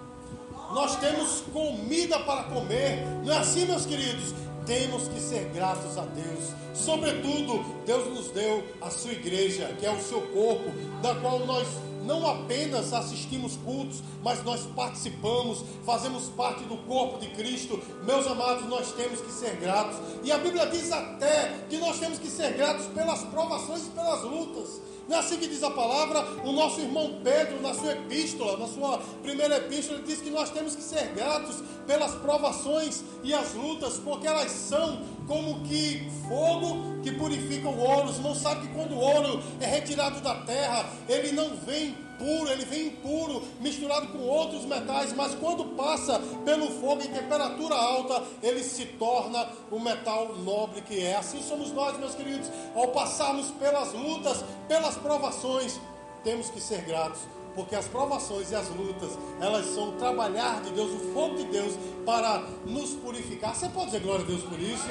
Nós 0.74 0.96
temos 0.96 1.42
comida 1.54 2.20
para 2.20 2.44
comer. 2.44 3.06
Não 3.24 3.32
é 3.32 3.38
assim, 3.38 3.66
meus 3.66 3.86
queridos? 3.86 4.34
Temos 4.66 5.08
que 5.08 5.20
ser 5.20 5.50
gratos 5.54 5.98
a 5.98 6.06
Deus. 6.06 6.50
Sobretudo, 6.74 7.64
Deus 7.86 8.08
nos 8.14 8.28
deu 8.32 8.64
a 8.82 8.90
sua 8.90 9.12
igreja, 9.12 9.76
que 9.80 9.86
é 9.86 9.92
o 9.92 10.02
seu 10.02 10.22
corpo, 10.22 10.72
da 11.02 11.14
qual 11.16 11.46
nós 11.46 11.68
não 12.06 12.26
apenas 12.28 12.92
assistimos 12.92 13.56
cultos, 13.58 14.02
mas 14.24 14.44
nós 14.44 14.62
participamos, 14.76 15.64
fazemos 15.86 16.30
parte 16.30 16.64
do 16.64 16.78
corpo 16.78 17.20
de 17.20 17.28
Cristo. 17.32 17.80
Meus 18.04 18.26
amados, 18.26 18.66
nós 18.68 18.92
temos 18.94 19.20
que 19.20 19.32
ser 19.32 19.58
gratos. 19.58 19.98
E 20.24 20.32
a 20.32 20.38
Bíblia 20.38 20.66
diz 20.68 20.92
até 20.92 21.66
que 21.70 21.78
nós 21.78 22.00
temos 22.00 22.18
que 22.18 22.30
ser 22.30 22.54
gratos 22.54 22.86
pelas 22.88 23.24
provações 23.26 23.88
e 23.88 23.90
pelas 23.90 24.24
lutas. 24.24 24.82
Não 25.08 25.18
é 25.18 25.20
assim 25.20 25.38
que 25.38 25.48
diz 25.48 25.62
a 25.62 25.70
palavra? 25.70 26.26
O 26.46 26.54
nosso 26.54 26.80
irmão 26.80 27.20
Pedro, 27.22 27.62
na 27.62 27.74
sua 27.74 27.92
epístola, 27.92 28.56
na 28.56 28.68
sua 28.68 29.00
primeira 29.22 29.58
epístola, 29.58 30.02
diz 30.02 30.22
que 30.22 30.30
nós 30.30 30.50
temos 30.50 30.76
que 30.76 30.82
ser 30.82 31.10
gratos 31.10 31.58
pelas 31.86 32.16
provações 32.16 33.04
e 33.22 33.34
as 33.34 33.54
lutas, 33.54 34.00
porque 34.00 34.26
elas 34.26 34.50
são 34.50 35.02
como 35.28 35.62
que 35.64 36.10
fogo 36.30 37.02
que 37.04 37.12
purifica 37.12 37.68
o 37.68 37.78
ouro. 37.78 38.14
Você 38.14 38.22
não 38.22 38.34
sabe 38.34 38.68
que 38.68 38.74
quando 38.74 38.94
o 38.94 39.00
ouro 39.00 39.44
é 39.60 39.66
retirado 39.66 40.22
da 40.22 40.36
terra, 40.36 40.90
ele 41.10 41.34
não 41.34 41.54
vem 41.58 41.98
puro, 42.18 42.50
ele 42.50 42.66
vem 42.66 42.88
impuro, 42.88 43.44
misturado 43.60 44.08
com 44.08 44.20
outros 44.20 44.66
metais, 44.66 45.14
mas 45.14 45.36
quando 45.36 45.76
passa 45.76 46.20
pelo 46.46 46.68
fogo 46.80 47.04
em 47.04 47.08
temperatura 47.08 47.76
alta, 47.76 48.24
ele 48.42 48.64
se 48.64 48.86
torna 48.86 49.48
o 49.72 49.80
metal 49.80 50.36
nobre 50.38 50.82
que 50.82 51.00
é. 51.04 51.16
Assim 51.16 51.42
somos 51.42 51.72
nós, 51.72 51.98
meus 51.98 52.16
queridos, 52.16 52.50
ao 52.76 52.90
passarmos 52.90 53.52
pelas 53.52 53.94
lutas, 53.94 54.44
pelas 54.68 54.96
provações, 54.96 55.80
temos 56.24 56.50
que 56.50 56.62
ser 56.62 56.82
gratos 56.82 57.20
porque 57.56 57.76
as 57.76 57.86
provações 57.88 58.52
e 58.52 58.56
as 58.56 58.68
lutas, 58.70 59.12
elas 59.40 59.66
são 59.68 59.90
o 59.90 59.92
trabalhar 59.94 60.62
de 60.62 60.72
Deus, 60.72 60.92
o 60.92 61.14
fogo 61.14 61.38
de 61.38 61.46
Deus 61.46 61.76
para 62.06 62.44
nos 62.66 62.92
purificar. 62.92 63.56
Você 63.56 63.70
pode 63.70 63.88
dizer 63.88 64.02
glória 64.02 64.26
a 64.26 64.28
Deus 64.28 64.42
por 64.42 64.60
isso? 64.60 64.88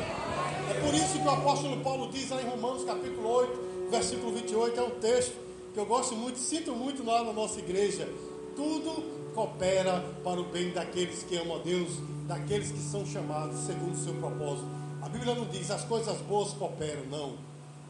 É 0.71 0.81
por 0.81 0.95
isso 0.95 1.19
que 1.19 1.27
o 1.27 1.31
apóstolo 1.31 1.83
Paulo 1.83 2.11
diz 2.11 2.31
lá 2.31 2.41
em 2.41 2.49
Romanos 2.49 2.85
capítulo 2.85 3.29
8, 3.29 3.89
versículo 3.91 4.33
28 4.33 4.79
é 4.79 4.83
um 4.83 4.91
texto 4.91 5.35
que 5.73 5.79
eu 5.79 5.87
gosto 5.87 6.15
muito, 6.15 6.39
sinto 6.39 6.73
muito 6.73 7.05
lá 7.05 7.25
na 7.25 7.33
nossa 7.33 7.59
igreja. 7.59 8.09
Tudo 8.55 9.33
coopera 9.35 10.05
para 10.23 10.41
o 10.41 10.45
bem 10.45 10.71
daqueles 10.71 11.23
que 11.23 11.37
amam 11.37 11.57
a 11.57 11.61
Deus, 11.61 11.89
daqueles 12.27 12.71
que 12.71 12.79
são 12.79 13.07
chamados 13.07 13.59
segundo 13.61 13.95
o 13.95 14.05
seu 14.05 14.15
propósito. 14.15 14.69
A 15.01 15.09
Bíblia 15.09 15.35
não 15.35 15.47
diz 15.47 15.71
as 15.71 15.85
coisas 15.85 16.19
boas 16.19 16.53
cooperam, 16.53 17.07
não. 17.07 17.37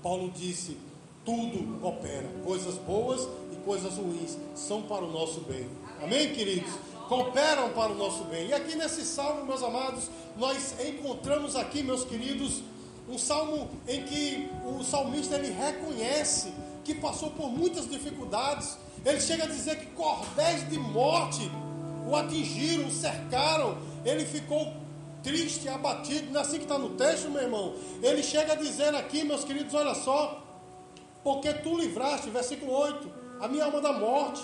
Paulo 0.02 0.30
disse: 0.30 0.76
tudo 1.24 1.80
coopera, 1.80 2.28
coisas 2.44 2.76
boas 2.78 3.28
e 3.52 3.56
coisas 3.64 3.96
ruins 3.96 4.36
são 4.54 4.82
para 4.82 5.04
o 5.04 5.10
nosso 5.10 5.40
bem. 5.40 5.68
Amém, 6.02 6.32
queridos? 6.32 6.72
Cooperam 7.08 7.70
para 7.70 7.92
o 7.92 7.96
nosso 7.96 8.24
bem. 8.24 8.48
E 8.48 8.52
aqui 8.52 8.76
nesse 8.76 9.04
salmo, 9.04 9.44
meus 9.44 9.62
amados, 9.62 10.08
nós 10.36 10.74
encontramos 10.80 11.54
aqui, 11.56 11.82
meus 11.82 12.04
queridos, 12.04 12.62
um 13.08 13.18
salmo 13.18 13.68
em 13.86 14.02
que 14.04 14.48
o 14.64 14.82
salmista 14.82 15.34
ele 15.34 15.52
reconhece 15.52 16.52
que 16.84 16.94
passou 16.94 17.30
por 17.30 17.48
muitas 17.48 17.88
dificuldades. 17.88 18.78
Ele 19.04 19.20
chega 19.20 19.44
a 19.44 19.46
dizer 19.46 19.76
que 19.76 19.86
cordéis 19.86 20.68
de 20.68 20.78
morte 20.78 21.50
o 22.06 22.14
atingiram, 22.16 22.88
o 22.88 22.90
cercaram. 22.90 23.78
Ele 24.04 24.24
ficou 24.24 24.72
triste, 25.22 25.68
abatido. 25.68 26.32
Não 26.32 26.40
é 26.40 26.42
assim 26.42 26.56
que 26.56 26.64
está 26.64 26.78
no 26.78 26.90
texto, 26.90 27.30
meu 27.30 27.42
irmão. 27.42 27.74
Ele 28.02 28.22
chega 28.22 28.52
a 28.52 28.56
dizer 28.56 28.94
aqui, 28.94 29.24
meus 29.24 29.44
queridos, 29.44 29.74
olha 29.74 29.94
só. 29.94 30.42
Porque 31.22 31.52
tu 31.52 31.78
livraste, 31.78 32.30
versículo 32.30 32.72
8, 32.72 33.10
a 33.40 33.48
minha 33.48 33.64
alma 33.64 33.80
da 33.80 33.92
morte, 33.92 34.42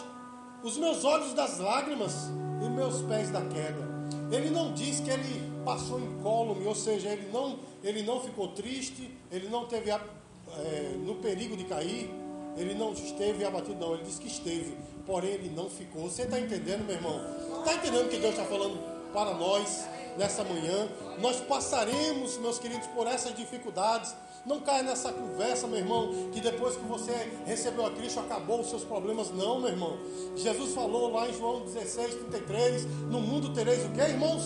os 0.62 0.76
meus 0.76 1.04
olhos 1.04 1.32
das 1.34 1.58
lágrimas 1.58 2.28
e 2.64 2.68
meus 2.68 3.02
pés 3.02 3.30
da 3.30 3.40
queda. 3.42 3.88
Ele 4.30 4.50
não 4.50 4.72
diz 4.72 5.00
que 5.00 5.10
ele 5.10 5.48
passou 5.64 6.00
incólume, 6.00 6.66
ou 6.66 6.74
seja, 6.74 7.08
ele 7.08 7.30
não, 7.32 7.58
ele 7.82 8.02
não 8.02 8.20
ficou 8.20 8.48
triste, 8.48 9.10
ele 9.30 9.48
não 9.48 9.66
teve 9.66 9.90
é, 9.90 10.94
no 11.04 11.16
perigo 11.16 11.56
de 11.56 11.64
cair, 11.64 12.10
ele 12.58 12.74
não 12.74 12.92
esteve 12.92 13.44
abatido, 13.44 13.78
não, 13.78 13.94
ele 13.94 14.04
disse 14.04 14.20
que 14.20 14.26
esteve, 14.26 14.76
porém 15.06 15.30
ele 15.30 15.50
não 15.50 15.70
ficou. 15.70 16.02
Você 16.02 16.22
está 16.22 16.38
entendendo, 16.38 16.84
meu 16.84 16.96
irmão? 16.96 17.20
Está 17.60 17.74
entendendo 17.74 18.06
o 18.06 18.08
que 18.08 18.18
Deus 18.18 18.34
está 18.34 18.44
falando 18.44 18.78
para 19.12 19.34
nós 19.34 19.86
nessa 20.16 20.42
manhã? 20.42 20.88
Nós 21.20 21.40
passaremos, 21.40 22.36
meus 22.38 22.58
queridos, 22.58 22.86
por 22.88 23.06
essas 23.06 23.34
dificuldades. 23.34 24.14
Não 24.44 24.60
caia 24.60 24.82
nessa 24.82 25.12
conversa, 25.12 25.66
meu 25.66 25.78
irmão, 25.78 26.30
que 26.32 26.40
depois 26.40 26.74
que 26.74 26.84
você 26.84 27.12
recebeu 27.44 27.84
a 27.86 27.90
Cristo 27.90 28.20
acabou 28.20 28.60
os 28.60 28.70
seus 28.70 28.82
problemas. 28.82 29.30
Não, 29.30 29.60
meu 29.60 29.68
irmão. 29.68 29.98
Jesus 30.36 30.74
falou 30.74 31.12
lá 31.12 31.28
em 31.28 31.34
João 31.34 31.60
16, 31.60 32.14
33: 32.14 32.86
No 33.10 33.20
mundo 33.20 33.52
tereis 33.52 33.84
o 33.84 33.90
que, 33.90 34.00
irmãos? 34.00 34.44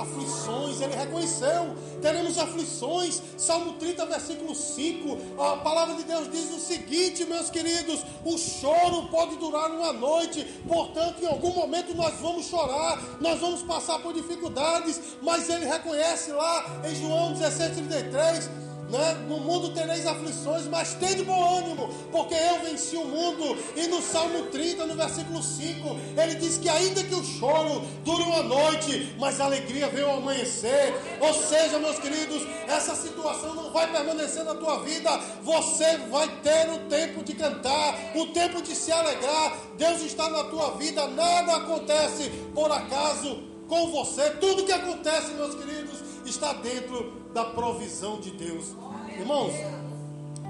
Aflições, 0.00 0.80
ele 0.80 0.94
reconheceu, 0.94 1.74
teremos 2.00 2.38
aflições. 2.38 3.20
Salmo 3.36 3.74
30, 3.74 4.06
versículo 4.06 4.54
5. 4.54 5.42
A 5.42 5.56
palavra 5.58 5.94
de 5.96 6.04
Deus 6.04 6.30
diz 6.30 6.50
o 6.52 6.58
seguinte, 6.58 7.24
meus 7.24 7.50
queridos: 7.50 8.00
o 8.24 8.36
choro 8.38 9.08
pode 9.08 9.36
durar 9.36 9.70
uma 9.70 9.92
noite, 9.92 10.44
portanto, 10.66 11.22
em 11.22 11.26
algum 11.26 11.52
momento 11.52 11.94
nós 11.94 12.14
vamos 12.20 12.46
chorar, 12.46 13.00
nós 13.20 13.40
vamos 13.40 13.62
passar 13.62 13.98
por 14.00 14.12
dificuldades, 14.12 15.00
mas 15.22 15.48
ele 15.48 15.66
reconhece 15.66 16.32
lá 16.32 16.80
em 16.84 16.94
João 16.94 17.32
16, 17.32 17.74
33 17.76 18.63
né? 18.94 19.14
No 19.28 19.40
mundo 19.40 19.70
tereis 19.70 20.06
aflições, 20.06 20.66
mas 20.66 20.94
tem 20.94 21.16
de 21.16 21.24
bom 21.24 21.58
ânimo, 21.58 21.88
porque 22.12 22.34
eu 22.34 22.60
venci 22.60 22.96
o 22.96 23.04
mundo. 23.04 23.58
E 23.76 23.88
no 23.88 24.00
Salmo 24.00 24.44
30, 24.44 24.86
no 24.86 24.94
versículo 24.94 25.42
5, 25.42 25.96
ele 26.16 26.36
diz 26.36 26.56
que 26.56 26.68
ainda 26.68 27.02
que 27.02 27.14
o 27.14 27.24
choro 27.24 27.82
dure 28.04 28.22
uma 28.22 28.42
noite, 28.42 29.14
mas 29.18 29.40
a 29.40 29.44
alegria 29.44 29.88
vem 29.88 30.04
ao 30.04 30.18
amanhecer. 30.18 30.94
Ou 31.20 31.34
seja, 31.34 31.78
meus 31.78 31.98
queridos, 31.98 32.42
essa 32.68 32.94
situação 32.94 33.54
não 33.54 33.72
vai 33.72 33.90
permanecer 33.90 34.44
na 34.44 34.54
tua 34.54 34.78
vida. 34.84 35.10
Você 35.42 35.96
vai 36.10 36.28
ter 36.42 36.70
o 36.70 36.78
tempo 36.88 37.24
de 37.24 37.34
cantar, 37.34 37.98
o 38.14 38.26
tempo 38.28 38.62
de 38.62 38.74
se 38.74 38.92
alegrar. 38.92 39.58
Deus 39.76 40.02
está 40.02 40.28
na 40.30 40.44
tua 40.44 40.76
vida, 40.76 41.08
nada 41.08 41.56
acontece 41.56 42.30
por 42.54 42.70
acaso 42.70 43.42
com 43.66 43.90
você. 43.90 44.30
Tudo 44.30 44.64
que 44.64 44.72
acontece, 44.72 45.32
meus 45.32 45.54
queridos, 45.54 45.98
está 46.24 46.52
dentro 46.52 47.23
da 47.34 47.44
provisão 47.44 48.20
de 48.20 48.30
Deus. 48.30 48.76
Irmãos, 49.18 49.52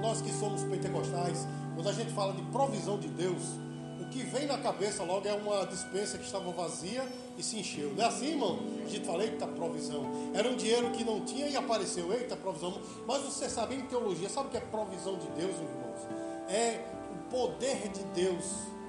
nós 0.03 0.21
que 0.21 0.31
somos 0.31 0.63
pentecostais, 0.65 1.49
quando 1.75 1.89
a 1.89 1.93
gente 1.93 2.13
fala 2.13 2.35
de 2.35 2.43
provisão 2.43 2.99
de 2.99 3.09
Deus, 3.09 3.43
o 3.99 4.05
que 4.11 4.23
vem 4.23 4.47
na 4.47 4.59
cabeça 4.59 5.03
logo 5.03 5.27
é 5.27 5.33
uma 5.33 5.65
dispensa 5.65 6.19
que 6.19 6.25
estava 6.27 6.53
vazia 6.53 7.03
e 7.39 7.43
se 7.43 7.59
encheu. 7.59 7.95
Não 7.97 8.05
é 8.05 8.07
assim, 8.07 8.33
irmão? 8.33 8.59
A 8.85 8.89
gente 8.89 9.07
fala, 9.07 9.25
eita, 9.25 9.47
provisão. 9.47 10.05
Era 10.35 10.47
um 10.47 10.57
dinheiro 10.57 10.91
que 10.91 11.03
não 11.03 11.23
tinha 11.23 11.49
e 11.49 11.57
apareceu, 11.57 12.13
eita, 12.13 12.37
provisão. 12.37 12.79
Mas 13.07 13.23
você 13.23 13.49
sabe 13.49 13.77
em 13.77 13.81
teologia, 13.87 14.29
sabe 14.29 14.49
o 14.49 14.51
que 14.51 14.59
é 14.59 14.61
provisão 14.61 15.17
de 15.17 15.27
Deus, 15.29 15.57
irmãos? 15.57 16.07
É 16.51 16.85
o 17.15 17.31
poder 17.31 17.89
de 17.89 18.05
Deus 18.13 18.45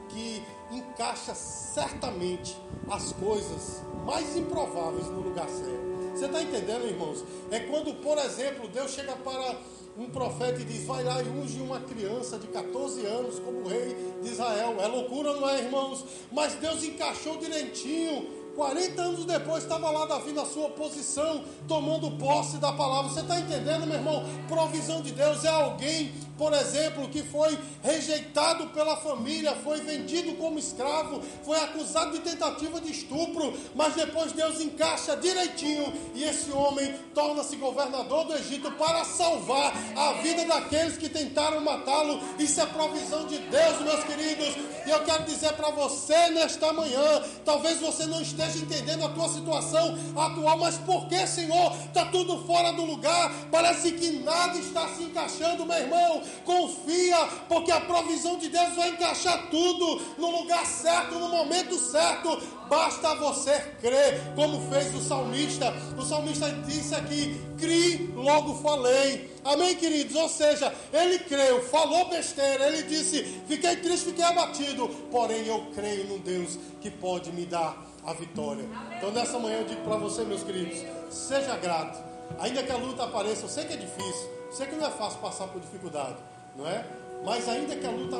que 0.09 0.43
encaixa 0.69 1.33
certamente 1.33 2.57
as 2.91 3.13
coisas 3.13 3.81
mais 4.05 4.35
improváveis 4.35 5.07
no 5.07 5.21
lugar 5.21 5.47
certo. 5.47 5.84
Você 6.15 6.25
está 6.25 6.41
entendendo, 6.41 6.87
irmãos? 6.87 7.23
É 7.51 7.59
quando, 7.59 7.93
por 7.95 8.17
exemplo, 8.17 8.69
Deus 8.69 8.91
chega 8.91 9.15
para 9.17 9.57
um 9.97 10.09
profeta 10.09 10.61
e 10.61 10.63
diz: 10.63 10.85
Vai 10.85 11.03
lá 11.03 11.21
e 11.21 11.27
unge 11.27 11.59
uma 11.59 11.81
criança 11.81 12.39
de 12.39 12.47
14 12.47 13.05
anos 13.05 13.39
como 13.39 13.67
rei 13.67 13.95
de 14.23 14.29
Israel. 14.29 14.77
É 14.79 14.87
loucura, 14.87 15.33
não 15.33 15.49
é, 15.49 15.59
irmãos? 15.59 16.05
Mas 16.31 16.53
Deus 16.55 16.83
encaixou 16.83 17.37
direitinho 17.37 18.45
40 18.55 19.01
anos 19.01 19.25
depois 19.25 19.63
estava 19.63 19.91
lá 19.91 20.05
Davi 20.05 20.31
na 20.31 20.45
sua 20.45 20.69
posição, 20.69 21.43
tomando 21.67 22.09
posse 22.11 22.57
da 22.57 22.71
palavra. 22.71 23.11
Você 23.11 23.19
está 23.19 23.37
entendendo, 23.37 23.85
meu 23.85 23.97
irmão? 23.97 24.23
Provisão 24.47 25.01
de 25.01 25.11
Deus 25.11 25.43
é 25.43 25.49
alguém, 25.49 26.13
por 26.37 26.53
exemplo, 26.53 27.07
que 27.09 27.23
foi 27.23 27.57
rejeitado 27.81 28.67
pela 28.67 28.97
família, 28.97 29.55
foi 29.63 29.79
vendido 29.81 30.33
como 30.33 30.59
escravo, 30.59 31.21
foi 31.43 31.57
acusado 31.59 32.11
de 32.11 32.19
tentativa 32.19 32.81
de 32.81 32.91
estupro, 32.91 33.53
mas 33.73 33.93
depois 33.93 34.31
Deus 34.33 34.59
encaixa 34.59 35.15
direitinho 35.15 35.93
e 36.13 36.23
esse 36.23 36.51
homem 36.51 36.93
torna-se 37.13 37.55
governador 37.55 38.25
do 38.25 38.33
Egito 38.33 38.71
para 38.73 39.05
salvar 39.05 39.73
a 39.95 40.13
vida 40.21 40.45
daqueles 40.45 40.97
que 40.97 41.07
tentaram 41.07 41.61
matá-lo. 41.61 42.19
Isso 42.37 42.59
é 42.59 42.65
provisão 42.65 43.25
de 43.27 43.37
Deus, 43.37 43.81
meus 43.81 44.03
queridos. 44.03 44.55
E 44.85 44.89
eu 44.89 45.03
quero 45.03 45.23
dizer 45.23 45.53
para 45.53 45.69
você 45.71 46.29
nesta 46.29 46.73
manhã, 46.73 47.23
talvez 47.43 47.79
você 47.79 48.05
não 48.05 48.21
esteja 48.21 48.59
entendendo 48.59 49.05
a 49.05 49.09
tua 49.09 49.29
situação 49.29 49.97
atual, 50.15 50.57
mas 50.57 50.77
por 50.79 51.07
que, 51.07 51.25
Senhor, 51.25 51.75
está 51.85 52.05
tudo 52.05 52.45
fora 52.45 52.71
do 52.73 52.83
lugar? 52.83 53.33
Parece 53.49 53.93
que 53.93 54.11
nada 54.19 54.57
está 54.57 54.87
se 54.89 55.03
encaixando, 55.03 55.65
meu 55.65 55.77
irmão. 55.77 56.24
Confia, 56.43 57.17
porque 57.47 57.71
a 57.71 57.81
provisão 57.81 58.37
de 58.37 58.49
Deus 58.49 58.75
vai 58.75 58.89
encaixar 58.89 59.49
tudo 59.49 60.01
no 60.17 60.39
lugar 60.39 60.65
certo, 60.65 61.15
no 61.15 61.29
momento 61.29 61.77
certo. 61.77 62.41
Basta 62.69 63.15
você 63.15 63.59
crer, 63.79 64.33
como 64.35 64.69
fez 64.71 64.93
o 64.95 64.99
salmista. 64.99 65.73
O 65.97 66.01
salmista 66.03 66.49
disse 66.65 66.95
aqui: 66.95 67.39
crie, 67.57 68.11
logo 68.15 68.55
falei. 68.55 69.33
Amém, 69.43 69.75
queridos? 69.75 70.15
Ou 70.15 70.27
seja, 70.27 70.73
ele 70.91 71.19
creu, 71.19 71.63
falou 71.65 72.09
besteira, 72.09 72.67
ele 72.67 72.83
disse: 72.83 73.23
fiquei 73.47 73.75
triste, 73.77 74.05
fiquei 74.05 74.23
abatido, 74.23 74.87
porém 75.11 75.45
eu 75.45 75.67
creio 75.75 76.05
num 76.05 76.19
Deus 76.19 76.57
que 76.81 76.89
pode 76.89 77.31
me 77.31 77.45
dar 77.45 77.85
a 78.05 78.13
vitória. 78.13 78.65
Então 78.97 79.11
nessa 79.11 79.39
manhã 79.39 79.57
eu 79.57 79.65
digo 79.65 79.81
para 79.81 79.97
você, 79.97 80.23
meus 80.23 80.43
queridos, 80.43 80.79
seja 81.09 81.57
grato. 81.57 82.04
Ainda 82.39 82.63
que 82.63 82.71
a 82.71 82.77
luta 82.77 83.03
apareça, 83.03 83.45
eu 83.45 83.49
sei 83.49 83.65
que 83.65 83.73
é 83.73 83.77
difícil, 83.77 84.29
eu 84.47 84.51
sei 84.51 84.67
que 84.67 84.75
não 84.75 84.85
é 84.85 84.91
fácil 84.91 85.19
passar 85.19 85.47
por 85.47 85.61
dificuldade, 85.61 86.17
não 86.55 86.67
é? 86.67 86.85
Mas 87.23 87.47
ainda 87.47 87.75
que 87.75 87.85
a 87.85 87.91
luta 87.91 88.17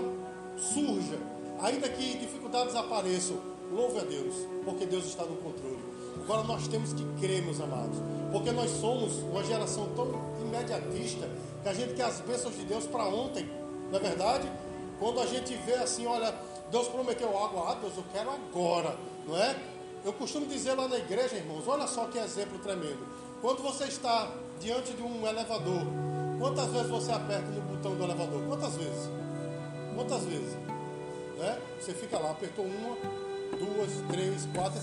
surja, 0.57 1.17
ainda 1.61 1.89
que 1.89 2.17
dificuldades 2.17 2.75
apareçam, 2.75 3.37
louve 3.71 3.99
a 3.99 4.03
Deus, 4.03 4.35
porque 4.63 4.85
Deus 4.85 5.05
está 5.05 5.23
no 5.23 5.35
controle. 5.37 5.83
Agora 6.21 6.43
nós 6.43 6.67
temos 6.67 6.93
que 6.93 7.03
crer, 7.19 7.43
meus 7.43 7.59
amados, 7.59 7.97
porque 8.31 8.51
nós 8.51 8.71
somos 8.71 9.17
uma 9.17 9.43
geração 9.43 9.89
tão 9.95 10.07
imediatista 10.41 11.29
que 11.61 11.69
a 11.69 11.73
gente 11.73 11.93
quer 11.93 12.05
as 12.05 12.19
bênçãos 12.21 12.55
de 12.55 12.63
Deus 12.63 12.85
para 12.87 13.05
ontem, 13.05 13.49
não 13.91 13.99
é 13.99 14.01
verdade? 14.01 14.49
Quando 14.99 15.19
a 15.19 15.25
gente 15.25 15.53
vê 15.65 15.73
assim, 15.73 16.05
olha, 16.05 16.33
Deus 16.71 16.87
prometeu 16.87 17.27
água, 17.29 17.71
ah, 17.71 17.75
Deus, 17.75 17.95
eu 17.97 18.03
quero 18.11 18.31
agora, 18.31 18.95
não 19.27 19.37
é? 19.37 19.55
Eu 20.03 20.13
costumo 20.13 20.45
dizer 20.45 20.73
lá 20.73 20.87
na 20.87 20.97
igreja, 20.97 21.35
irmãos, 21.35 21.67
olha 21.67 21.87
só 21.87 22.05
que 22.05 22.17
exemplo 22.17 22.59
tremendo. 22.59 23.05
Quando 23.41 23.61
você 23.61 23.85
está 23.85 24.31
diante 24.59 24.93
de 24.93 25.03
um 25.03 25.27
elevador, 25.27 25.81
quantas 26.39 26.67
vezes 26.67 26.89
você 26.89 27.11
aperta 27.11 27.47
no 27.51 27.61
botão 27.61 27.95
do 27.95 28.03
elevador? 28.03 28.41
Quantas 28.47 28.75
vezes? 28.75 29.09
Quantas 29.95 30.23
vezes? 30.23 30.53
Né? 31.37 31.59
Você 31.79 31.93
fica 31.93 32.17
lá, 32.17 32.31
apertou 32.31 32.65
uma, 32.65 32.95
duas, 33.57 33.91
três, 34.09 34.47
quatro. 34.53 34.79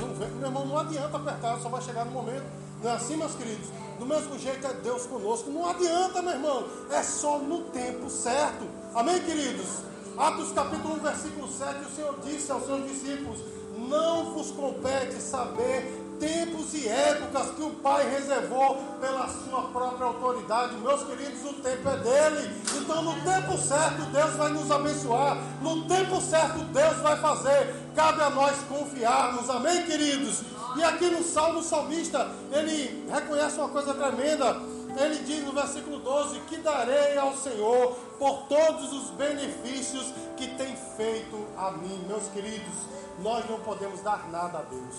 Não 0.00 0.14
vem, 0.14 0.30
meu 0.30 0.48
irmão, 0.48 0.66
não 0.66 0.78
adianta 0.78 1.16
apertar, 1.16 1.60
só 1.60 1.68
vai 1.68 1.82
chegar 1.82 2.04
no 2.04 2.10
momento. 2.10 2.44
Não 2.82 2.90
é 2.90 2.94
assim, 2.94 3.16
meus 3.16 3.34
queridos? 3.34 3.68
Do 3.98 4.06
mesmo 4.06 4.38
jeito 4.38 4.66
é 4.66 4.72
Deus 4.72 5.04
conosco. 5.06 5.50
Não 5.50 5.68
adianta, 5.68 6.22
meu 6.22 6.32
irmão. 6.32 6.64
É 6.90 7.02
só 7.02 7.38
no 7.38 7.64
tempo 7.64 8.08
certo. 8.08 8.66
Amém, 8.94 9.20
queridos? 9.20 9.82
Atos 10.16 10.52
capítulo 10.52 10.94
1, 10.94 10.98
versículo 11.00 11.48
7, 11.48 11.84
o 11.84 11.90
Senhor 11.94 12.18
disse 12.24 12.50
aos 12.50 12.64
seus 12.64 12.82
discípulos: 12.88 13.40
não 13.88 14.34
vos 14.34 14.50
compete 14.50 15.20
saber 15.20 15.99
tempos 16.20 16.74
e 16.74 16.86
épocas 16.86 17.50
que 17.52 17.62
o 17.62 17.70
Pai 17.70 18.08
reservou 18.08 18.76
pela 19.00 19.26
sua 19.26 19.62
própria 19.68 20.06
autoridade. 20.06 20.76
Meus 20.76 21.02
queridos, 21.02 21.42
o 21.50 21.54
tempo 21.54 21.88
é 21.88 21.96
dele. 21.96 22.62
Então, 22.76 23.02
no 23.02 23.14
tempo 23.14 23.56
certo, 23.56 24.02
Deus 24.12 24.34
vai 24.34 24.52
nos 24.52 24.70
abençoar. 24.70 25.38
No 25.62 25.86
tempo 25.86 26.20
certo, 26.20 26.58
Deus 26.66 26.98
vai 26.98 27.16
fazer. 27.16 27.74
Cabe 27.96 28.22
a 28.22 28.30
nós 28.30 28.56
confiarmos. 28.68 29.48
Amém, 29.48 29.84
queridos? 29.86 30.42
E 30.76 30.84
aqui 30.84 31.06
no 31.06 31.24
Salmo 31.24 31.62
Salmista, 31.62 32.30
ele 32.52 33.08
reconhece 33.10 33.58
uma 33.58 33.70
coisa 33.70 33.94
tremenda. 33.94 34.56
Ele 34.96 35.16
diz 35.24 35.44
no 35.44 35.52
versículo 35.52 35.98
12: 35.98 36.38
Que 36.40 36.58
darei 36.58 37.16
ao 37.16 37.34
Senhor 37.36 37.96
por 38.18 38.42
todos 38.48 38.92
os 38.92 39.10
benefícios 39.10 40.12
que 40.36 40.48
tem 40.48 40.76
feito 40.96 41.46
a 41.56 41.70
mim. 41.72 42.04
Meus 42.06 42.28
queridos, 42.28 42.74
nós 43.22 43.48
não 43.48 43.58
podemos 43.60 44.00
dar 44.02 44.28
nada 44.30 44.58
a 44.58 44.62
Deus, 44.62 44.96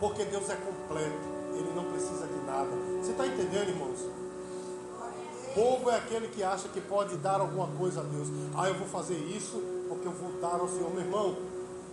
porque 0.00 0.24
Deus 0.24 0.48
é 0.48 0.56
completo, 0.56 1.28
Ele 1.54 1.72
não 1.76 1.84
precisa 1.84 2.26
de 2.26 2.46
nada. 2.46 2.70
Você 3.00 3.12
está 3.12 3.26
entendendo, 3.26 3.68
irmãos? 3.68 3.98
Bobo 5.54 5.90
é 5.90 5.96
aquele 5.96 6.28
que 6.28 6.42
acha 6.42 6.68
que 6.68 6.80
pode 6.80 7.16
dar 7.18 7.40
alguma 7.40 7.66
coisa 7.76 8.00
a 8.00 8.04
Deus. 8.04 8.28
Ah, 8.56 8.68
eu 8.68 8.74
vou 8.74 8.88
fazer 8.88 9.16
isso 9.16 9.60
porque 9.88 10.06
eu 10.08 10.12
vou 10.12 10.32
dar 10.40 10.58
ao 10.58 10.68
Senhor, 10.68 10.90
meu 10.90 11.02
irmão. 11.02 11.36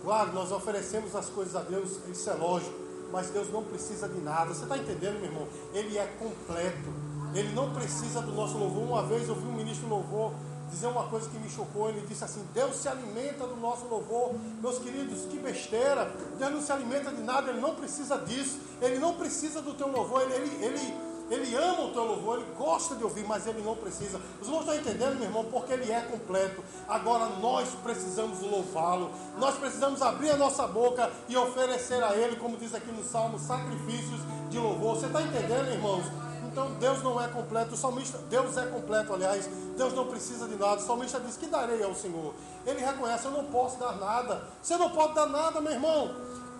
Claro, 0.02 0.32
nós 0.32 0.50
oferecemos 0.52 1.14
as 1.14 1.28
coisas 1.28 1.54
a 1.54 1.60
Deus, 1.60 1.98
isso 2.08 2.30
é 2.30 2.34
lógico, 2.34 2.74
mas 3.12 3.30
Deus 3.30 3.50
não 3.50 3.64
precisa 3.64 4.08
de 4.08 4.20
nada. 4.20 4.54
Você 4.54 4.62
está 4.62 4.78
entendendo, 4.78 5.20
meu 5.20 5.24
irmão? 5.24 5.46
Ele 5.74 5.98
é 5.98 6.06
completo. 6.18 6.88
Ele 7.34 7.52
não 7.52 7.74
precisa 7.74 8.22
do 8.22 8.32
nosso 8.32 8.56
louvor. 8.56 8.84
Uma 8.84 9.02
vez 9.02 9.28
eu 9.28 9.34
vi 9.34 9.46
um 9.46 9.52
ministro 9.52 9.88
louvor 9.88 10.32
dizer 10.70 10.86
uma 10.86 11.04
coisa 11.04 11.28
que 11.28 11.38
me 11.38 11.50
chocou. 11.50 11.88
Ele 11.88 12.06
disse 12.06 12.24
assim: 12.24 12.46
Deus 12.54 12.76
se 12.76 12.88
alimenta 12.88 13.46
do 13.46 13.56
nosso 13.56 13.86
louvor. 13.86 14.34
Meus 14.60 14.78
queridos, 14.78 15.22
que 15.26 15.38
besteira. 15.38 16.12
Deus 16.38 16.52
não 16.52 16.62
se 16.62 16.72
alimenta 16.72 17.10
de 17.10 17.22
nada, 17.22 17.50
Ele 17.50 17.60
não 17.60 17.74
precisa 17.74 18.18
disso. 18.18 18.58
Ele 18.80 18.98
não 18.98 19.14
precisa 19.14 19.60
do 19.60 19.74
teu 19.74 19.88
louvor. 19.88 20.22
Ele, 20.22 20.34
ele, 20.34 20.64
ele, 20.64 20.94
ele 21.30 21.54
ama 21.56 21.84
o 21.84 21.92
teu 21.92 22.04
louvor, 22.04 22.38
Ele 22.38 22.48
gosta 22.56 22.94
de 22.94 23.04
ouvir, 23.04 23.24
mas 23.26 23.46
Ele 23.46 23.62
não 23.62 23.76
precisa. 23.76 24.20
Os 24.40 24.46
irmãos 24.46 24.60
estão 24.60 24.76
entendendo, 24.76 25.16
meu 25.16 25.24
irmão? 25.24 25.44
Porque 25.44 25.72
Ele 25.72 25.90
é 25.90 26.00
completo. 26.00 26.62
Agora 26.88 27.26
nós 27.40 27.68
precisamos 27.82 28.40
louvá-lo. 28.40 29.10
Nós 29.38 29.56
precisamos 29.56 30.00
abrir 30.00 30.30
a 30.30 30.36
nossa 30.36 30.66
boca 30.66 31.10
e 31.28 31.36
oferecer 31.36 32.02
a 32.02 32.14
Ele, 32.14 32.36
como 32.36 32.56
diz 32.56 32.74
aqui 32.74 32.90
no 32.90 33.04
Salmo, 33.04 33.38
sacrifícios 33.38 34.20
de 34.48 34.58
louvor. 34.58 34.96
Você 34.96 35.06
está 35.06 35.20
entendendo, 35.20 35.70
irmãos? 35.70 36.27
Então 36.50 36.72
Deus 36.80 37.02
não 37.02 37.22
é 37.22 37.28
completo, 37.28 37.74
o 37.74 37.76
salmista, 37.76 38.18
Deus 38.30 38.56
é 38.56 38.66
completo, 38.66 39.12
aliás, 39.12 39.48
Deus 39.76 39.92
não 39.92 40.06
precisa 40.06 40.48
de 40.48 40.56
nada. 40.56 40.76
O 40.76 40.80
salmista 40.80 41.20
diz: 41.20 41.36
Que 41.36 41.46
darei 41.46 41.82
ao 41.82 41.94
Senhor? 41.94 42.34
Ele 42.66 42.80
reconhece: 42.80 43.26
Eu 43.26 43.32
não 43.32 43.44
posso 43.44 43.78
dar 43.78 43.96
nada. 43.96 44.42
Você 44.62 44.76
não 44.76 44.90
pode 44.90 45.14
dar 45.14 45.26
nada, 45.26 45.60
meu 45.60 45.72
irmão. 45.72 46.10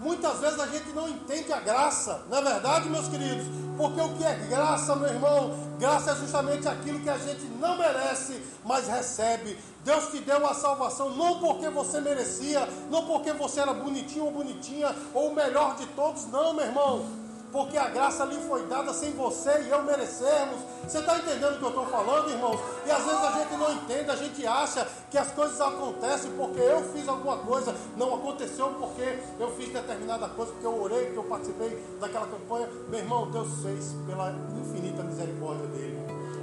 Muitas 0.00 0.38
vezes 0.38 0.60
a 0.60 0.66
gente 0.66 0.90
não 0.90 1.08
entende 1.08 1.52
a 1.52 1.58
graça, 1.58 2.22
não 2.30 2.38
é 2.38 2.42
verdade, 2.42 2.88
meus 2.88 3.08
queridos? 3.08 3.44
Porque 3.76 4.00
o 4.00 4.14
que 4.14 4.24
é 4.24 4.34
graça, 4.48 4.94
meu 4.94 5.08
irmão? 5.08 5.52
Graça 5.76 6.12
é 6.12 6.14
justamente 6.14 6.68
aquilo 6.68 7.00
que 7.00 7.10
a 7.10 7.18
gente 7.18 7.44
não 7.60 7.76
merece, 7.76 8.40
mas 8.64 8.86
recebe. 8.86 9.58
Deus 9.84 10.06
te 10.12 10.20
deu 10.20 10.46
a 10.46 10.54
salvação 10.54 11.10
não 11.10 11.40
porque 11.40 11.68
você 11.68 12.00
merecia, 12.00 12.68
não 12.90 13.06
porque 13.06 13.32
você 13.32 13.58
era 13.60 13.74
bonitinho 13.74 14.26
ou 14.26 14.30
bonitinha, 14.30 14.94
ou 15.12 15.30
o 15.30 15.34
melhor 15.34 15.74
de 15.74 15.86
todos, 15.86 16.26
não, 16.26 16.54
meu 16.54 16.66
irmão 16.66 17.27
porque 17.50 17.78
a 17.78 17.88
graça 17.88 18.24
lhe 18.24 18.36
foi 18.42 18.66
dada 18.66 18.92
sem 18.92 19.12
você 19.12 19.62
e 19.62 19.70
eu 19.70 19.82
merecermos. 19.82 20.60
Você 20.86 20.98
está 20.98 21.18
entendendo 21.18 21.54
o 21.54 21.58
que 21.58 21.64
eu 21.64 21.68
estou 21.68 21.86
falando, 21.86 22.30
irmãos? 22.30 22.60
E 22.86 22.90
às 22.90 23.04
vezes 23.04 23.20
a 23.20 23.30
gente 23.32 23.56
não 23.56 23.72
entende, 23.72 24.10
a 24.10 24.16
gente 24.16 24.46
acha 24.46 24.86
que 25.10 25.16
as 25.16 25.30
coisas 25.32 25.60
acontecem 25.60 26.30
porque 26.32 26.60
eu 26.60 26.82
fiz 26.92 27.08
alguma 27.08 27.38
coisa. 27.38 27.74
Não 27.96 28.14
aconteceu 28.14 28.68
porque 28.78 29.18
eu 29.38 29.50
fiz 29.56 29.72
determinada 29.72 30.28
coisa, 30.28 30.52
porque 30.52 30.66
eu 30.66 30.82
orei, 30.82 31.06
porque 31.06 31.18
eu 31.18 31.24
participei 31.24 31.96
daquela 32.00 32.26
campanha. 32.26 32.68
Meu 32.88 33.00
irmão, 33.00 33.30
Deus 33.30 33.62
fez 33.62 33.94
pela 34.06 34.34
infinita 34.56 35.02
misericórdia 35.02 35.66
dele. 35.68 35.98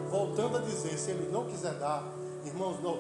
Voltando 0.09 0.57
a 0.57 0.61
dizer, 0.61 0.97
se 0.97 1.11
ele 1.11 1.29
não 1.31 1.45
quiser 1.45 1.73
dar, 1.73 2.03
irmãos, 2.45 2.81
não, 2.81 2.97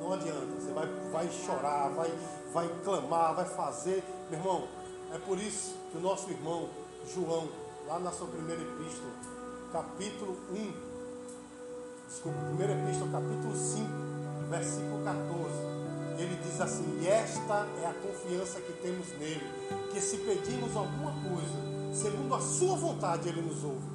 não 0.00 0.12
adianta. 0.12 0.46
Você 0.60 0.72
vai, 0.72 0.86
vai 1.10 1.28
chorar, 1.30 1.88
vai, 1.88 2.12
vai 2.52 2.68
clamar, 2.84 3.34
vai 3.34 3.46
fazer. 3.46 4.04
Meu 4.30 4.38
irmão, 4.38 4.68
é 5.12 5.18
por 5.18 5.38
isso 5.38 5.74
que 5.90 5.98
o 5.98 6.00
nosso 6.00 6.30
irmão 6.30 6.68
João, 7.06 7.48
lá 7.86 7.98
na 7.98 8.12
sua 8.12 8.28
primeira 8.28 8.62
epístola, 8.62 9.12
capítulo 9.72 10.36
1, 10.50 10.72
desculpa, 12.08 12.38
primeira 12.46 12.72
epístola, 12.74 13.10
capítulo 13.10 13.56
5, 13.56 13.88
versículo 14.48 15.04
14. 15.04 15.72
Ele 16.18 16.38
diz 16.42 16.60
assim: 16.60 17.00
E 17.00 17.08
esta 17.08 17.66
é 17.82 17.86
a 17.86 17.94
confiança 17.94 18.60
que 18.60 18.72
temos 18.74 19.08
nele, 19.18 19.44
que 19.92 20.00
se 20.00 20.18
pedimos 20.18 20.76
alguma 20.76 21.12
coisa, 21.12 21.94
segundo 21.94 22.34
a 22.34 22.40
sua 22.40 22.76
vontade, 22.76 23.28
ele 23.28 23.42
nos 23.42 23.64
ouve. 23.64 23.92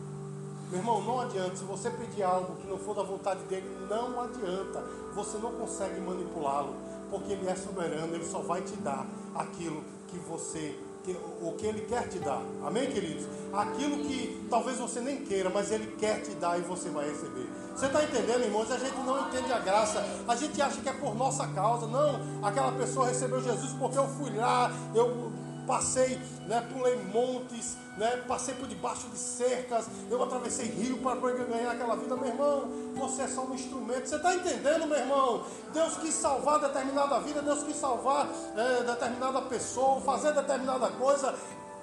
Meu 0.69 0.79
irmão, 0.79 1.01
não 1.01 1.21
adianta. 1.21 1.55
Se 1.55 1.63
você 1.63 1.89
pedir 1.89 2.23
algo 2.23 2.57
que 2.57 2.67
não 2.67 2.77
for 2.77 2.93
da 2.93 3.03
vontade 3.03 3.41
dele, 3.45 3.69
não 3.89 4.19
adianta. 4.21 4.83
Você 5.15 5.37
não 5.37 5.53
consegue 5.53 6.01
manipulá-lo, 6.01 6.75
porque 7.09 7.31
ele 7.31 7.47
é 7.47 7.55
soberano, 7.55 8.13
ele 8.13 8.25
só 8.25 8.39
vai 8.39 8.61
te 8.61 8.75
dar 8.77 9.07
aquilo 9.33 9.81
que 10.09 10.19
você 10.19 10.77
o 11.11 11.53
que 11.53 11.65
Ele 11.65 11.81
quer 11.81 12.07
te 12.07 12.19
dar. 12.19 12.41
Amém, 12.65 12.87
queridos? 12.87 13.25
Aquilo 13.53 13.97
que 14.05 14.45
talvez 14.49 14.77
você 14.77 14.99
nem 14.99 15.17
queira, 15.17 15.49
mas 15.49 15.71
Ele 15.71 15.95
quer 15.97 16.21
te 16.21 16.31
dar 16.31 16.57
e 16.57 16.61
você 16.61 16.89
vai 16.89 17.09
receber. 17.09 17.47
Você 17.75 17.85
está 17.85 18.03
entendendo, 18.03 18.43
irmãos? 18.43 18.71
A 18.71 18.77
gente 18.77 18.97
não 18.97 19.27
entende 19.27 19.53
a 19.53 19.59
graça. 19.59 20.03
A 20.27 20.35
gente 20.35 20.61
acha 20.61 20.81
que 20.81 20.89
é 20.89 20.93
por 20.93 21.15
nossa 21.15 21.47
causa. 21.47 21.87
Não, 21.87 22.19
aquela 22.43 22.71
pessoa 22.71 23.07
recebeu 23.07 23.41
Jesus 23.41 23.73
porque 23.73 23.97
eu 23.97 24.07
fui 24.07 24.35
lá, 24.35 24.71
eu 24.95 25.31
passei, 25.67 26.17
né, 26.47 26.65
pulei 26.73 26.95
montes, 27.13 27.75
né, 27.97 28.23
passei 28.27 28.55
por 28.55 28.67
debaixo 28.67 29.07
de 29.09 29.17
cercas, 29.17 29.87
eu 30.09 30.23
atravessei 30.23 30.67
rio 30.67 30.99
para 30.99 31.15
ganhar 31.15 31.71
aquela 31.71 31.95
vida, 31.97 32.15
meu 32.15 32.27
irmão. 32.27 32.69
Você 32.95 33.23
é 33.23 33.27
só 33.27 33.41
um 33.41 33.53
instrumento. 33.53 34.07
Você 34.07 34.15
está 34.15 34.33
entendendo, 34.33 34.87
meu 34.87 34.97
irmão? 34.97 35.43
Deus 35.73 35.97
quis 35.97 36.13
salvar 36.13 36.59
determinada 36.61 37.19
vida, 37.19 37.41
Deus 37.41 37.63
quis 37.63 37.75
salvar 37.75 38.27
é, 38.55 38.83
determinada 38.83 39.41
pessoa, 39.41 39.99
fazer 40.01 40.33
determinada 40.33 40.89
coisa. 40.91 41.35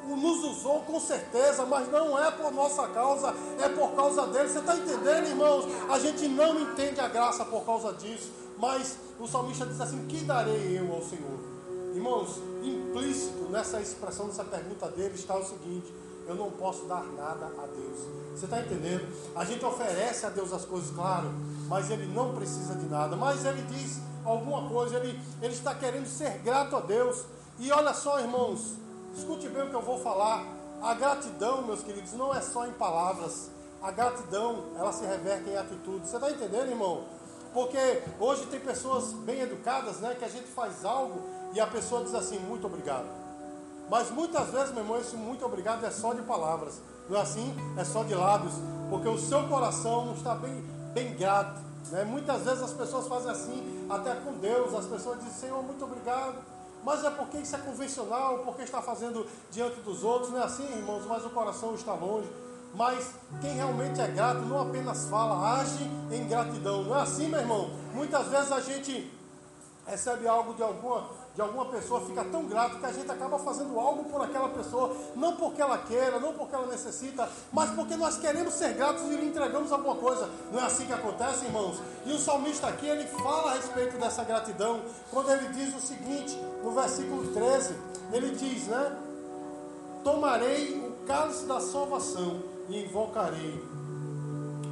Nos 0.06 0.44
usou 0.44 0.80
com 0.80 1.00
certeza, 1.00 1.64
mas 1.64 1.90
não 1.90 2.22
é 2.22 2.30
por 2.30 2.52
nossa 2.52 2.86
causa, 2.88 3.34
é 3.58 3.68
por 3.70 3.92
causa 3.92 4.26
dele. 4.26 4.48
Você 4.48 4.58
está 4.58 4.76
entendendo, 4.76 5.28
irmãos? 5.28 5.64
A 5.90 5.98
gente 5.98 6.28
não 6.28 6.60
entende 6.60 7.00
a 7.00 7.08
graça 7.08 7.42
por 7.44 7.64
causa 7.64 7.92
disso, 7.94 8.30
mas 8.58 8.98
o 9.18 9.26
salmista 9.26 9.64
diz 9.64 9.80
assim: 9.80 10.06
Que 10.06 10.22
darei 10.24 10.78
eu 10.78 10.92
ao 10.92 11.02
Senhor? 11.02 11.53
Irmãos, 11.94 12.40
implícito 12.60 13.48
nessa 13.50 13.80
expressão, 13.80 14.26
nessa 14.26 14.42
pergunta 14.42 14.88
dele, 14.88 15.14
está 15.14 15.36
o 15.36 15.44
seguinte: 15.44 15.94
eu 16.26 16.34
não 16.34 16.50
posso 16.50 16.86
dar 16.86 17.04
nada 17.04 17.46
a 17.46 17.66
Deus. 17.66 18.00
Você 18.34 18.46
está 18.46 18.60
entendendo? 18.60 19.06
A 19.36 19.44
gente 19.44 19.64
oferece 19.64 20.26
a 20.26 20.28
Deus 20.28 20.52
as 20.52 20.64
coisas, 20.64 20.90
claro, 20.90 21.30
mas 21.68 21.90
ele 21.90 22.06
não 22.06 22.34
precisa 22.34 22.74
de 22.74 22.86
nada. 22.86 23.14
Mas 23.14 23.44
ele 23.44 23.62
diz 23.62 24.00
alguma 24.24 24.68
coisa, 24.68 24.96
ele, 24.96 25.20
ele 25.40 25.52
está 25.52 25.72
querendo 25.72 26.06
ser 26.06 26.38
grato 26.38 26.74
a 26.74 26.80
Deus. 26.80 27.24
E 27.60 27.70
olha 27.70 27.94
só, 27.94 28.18
irmãos, 28.18 28.74
escute 29.16 29.48
bem 29.48 29.62
o 29.62 29.70
que 29.70 29.76
eu 29.76 29.82
vou 29.82 30.00
falar. 30.00 30.44
A 30.82 30.94
gratidão, 30.94 31.62
meus 31.62 31.82
queridos, 31.82 32.12
não 32.14 32.34
é 32.34 32.40
só 32.40 32.66
em 32.66 32.72
palavras. 32.72 33.50
A 33.80 33.92
gratidão, 33.92 34.64
ela 34.76 34.92
se 34.92 35.04
reverte 35.04 35.48
em 35.48 35.56
atitude. 35.56 36.08
Você 36.08 36.16
está 36.16 36.28
entendendo, 36.28 36.70
irmão? 36.70 37.04
Porque 37.52 38.02
hoje 38.18 38.46
tem 38.46 38.58
pessoas 38.58 39.12
bem 39.12 39.42
educadas, 39.42 40.00
né? 40.00 40.16
Que 40.18 40.24
a 40.24 40.28
gente 40.28 40.48
faz 40.48 40.84
algo 40.84 41.22
e 41.54 41.60
a 41.60 41.66
pessoa 41.66 42.02
diz 42.02 42.14
assim, 42.14 42.38
muito 42.40 42.66
obrigado. 42.66 43.06
Mas 43.88 44.10
muitas 44.10 44.48
vezes, 44.48 44.72
meu 44.72 44.82
irmão, 44.82 44.98
esse 44.98 45.16
muito 45.16 45.44
obrigado 45.44 45.84
é 45.84 45.90
só 45.90 46.12
de 46.12 46.22
palavras. 46.22 46.80
Não 47.08 47.16
é 47.16 47.20
assim? 47.20 47.54
É 47.78 47.84
só 47.84 48.02
de 48.02 48.14
lábios. 48.14 48.54
Porque 48.90 49.08
o 49.08 49.18
seu 49.18 49.46
coração 49.46 50.06
não 50.06 50.14
está 50.14 50.34
bem, 50.34 50.64
bem 50.92 51.14
grato. 51.14 51.60
Né? 51.90 52.04
Muitas 52.04 52.42
vezes 52.42 52.62
as 52.62 52.72
pessoas 52.72 53.06
fazem 53.06 53.30
assim, 53.30 53.86
até 53.88 54.14
com 54.16 54.32
Deus. 54.32 54.74
As 54.74 54.86
pessoas 54.86 55.18
dizem, 55.18 55.32
Senhor, 55.32 55.62
muito 55.62 55.84
obrigado. 55.84 56.36
Mas 56.82 57.04
é 57.04 57.10
porque 57.10 57.38
isso 57.38 57.54
é 57.54 57.58
convencional, 57.58 58.38
porque 58.38 58.62
está 58.62 58.82
fazendo 58.82 59.26
diante 59.50 59.80
dos 59.80 60.02
outros. 60.02 60.32
Não 60.32 60.40
é 60.40 60.44
assim, 60.44 60.64
irmãos, 60.64 61.04
mas 61.06 61.24
o 61.24 61.30
coração 61.30 61.74
está 61.74 61.94
longe. 61.94 62.28
Mas 62.74 63.12
quem 63.40 63.54
realmente 63.54 64.00
é 64.00 64.08
grato 64.08 64.40
não 64.40 64.60
apenas 64.60 65.06
fala, 65.06 65.60
age 65.60 65.88
em 66.10 66.26
gratidão. 66.26 66.82
Não 66.82 66.98
é 66.98 67.02
assim, 67.02 67.28
meu 67.28 67.38
irmão? 67.38 67.70
Muitas 67.92 68.26
vezes 68.26 68.50
a 68.50 68.60
gente 68.60 69.12
recebe 69.86 70.26
algo 70.26 70.54
de 70.54 70.62
alguma 70.62 71.04
de 71.34 71.40
alguma 71.40 71.64
pessoa 71.66 72.00
fica 72.02 72.24
tão 72.24 72.44
grato 72.44 72.78
que 72.78 72.86
a 72.86 72.92
gente 72.92 73.10
acaba 73.10 73.38
fazendo 73.40 73.78
algo 73.78 74.04
por 74.04 74.22
aquela 74.22 74.48
pessoa, 74.50 74.96
não 75.16 75.34
porque 75.34 75.60
ela 75.60 75.78
queira, 75.78 76.20
não 76.20 76.32
porque 76.32 76.54
ela 76.54 76.66
necessita, 76.68 77.28
mas 77.52 77.70
porque 77.70 77.96
nós 77.96 78.16
queremos 78.16 78.54
ser 78.54 78.74
gratos 78.74 79.02
e 79.02 79.16
lhe 79.16 79.26
entregamos 79.26 79.72
alguma 79.72 79.96
coisa. 79.96 80.30
Não 80.52 80.60
é 80.60 80.62
assim 80.64 80.86
que 80.86 80.92
acontece, 80.92 81.46
irmãos? 81.46 81.82
E 82.06 82.12
o 82.12 82.18
salmista 82.18 82.68
aqui, 82.68 82.86
ele 82.86 83.04
fala 83.08 83.50
a 83.50 83.54
respeito 83.54 83.98
dessa 83.98 84.22
gratidão, 84.22 84.82
quando 85.10 85.30
ele 85.32 85.48
diz 85.48 85.74
o 85.74 85.80
seguinte, 85.80 86.38
no 86.62 86.70
versículo 86.70 87.26
13, 87.32 87.74
ele 88.12 88.30
diz, 88.36 88.68
né? 88.68 88.96
Tomarei 90.04 90.86
o 90.86 91.04
cálice 91.04 91.46
da 91.46 91.58
salvação 91.58 92.42
e 92.68 92.84
invocarei 92.84 93.60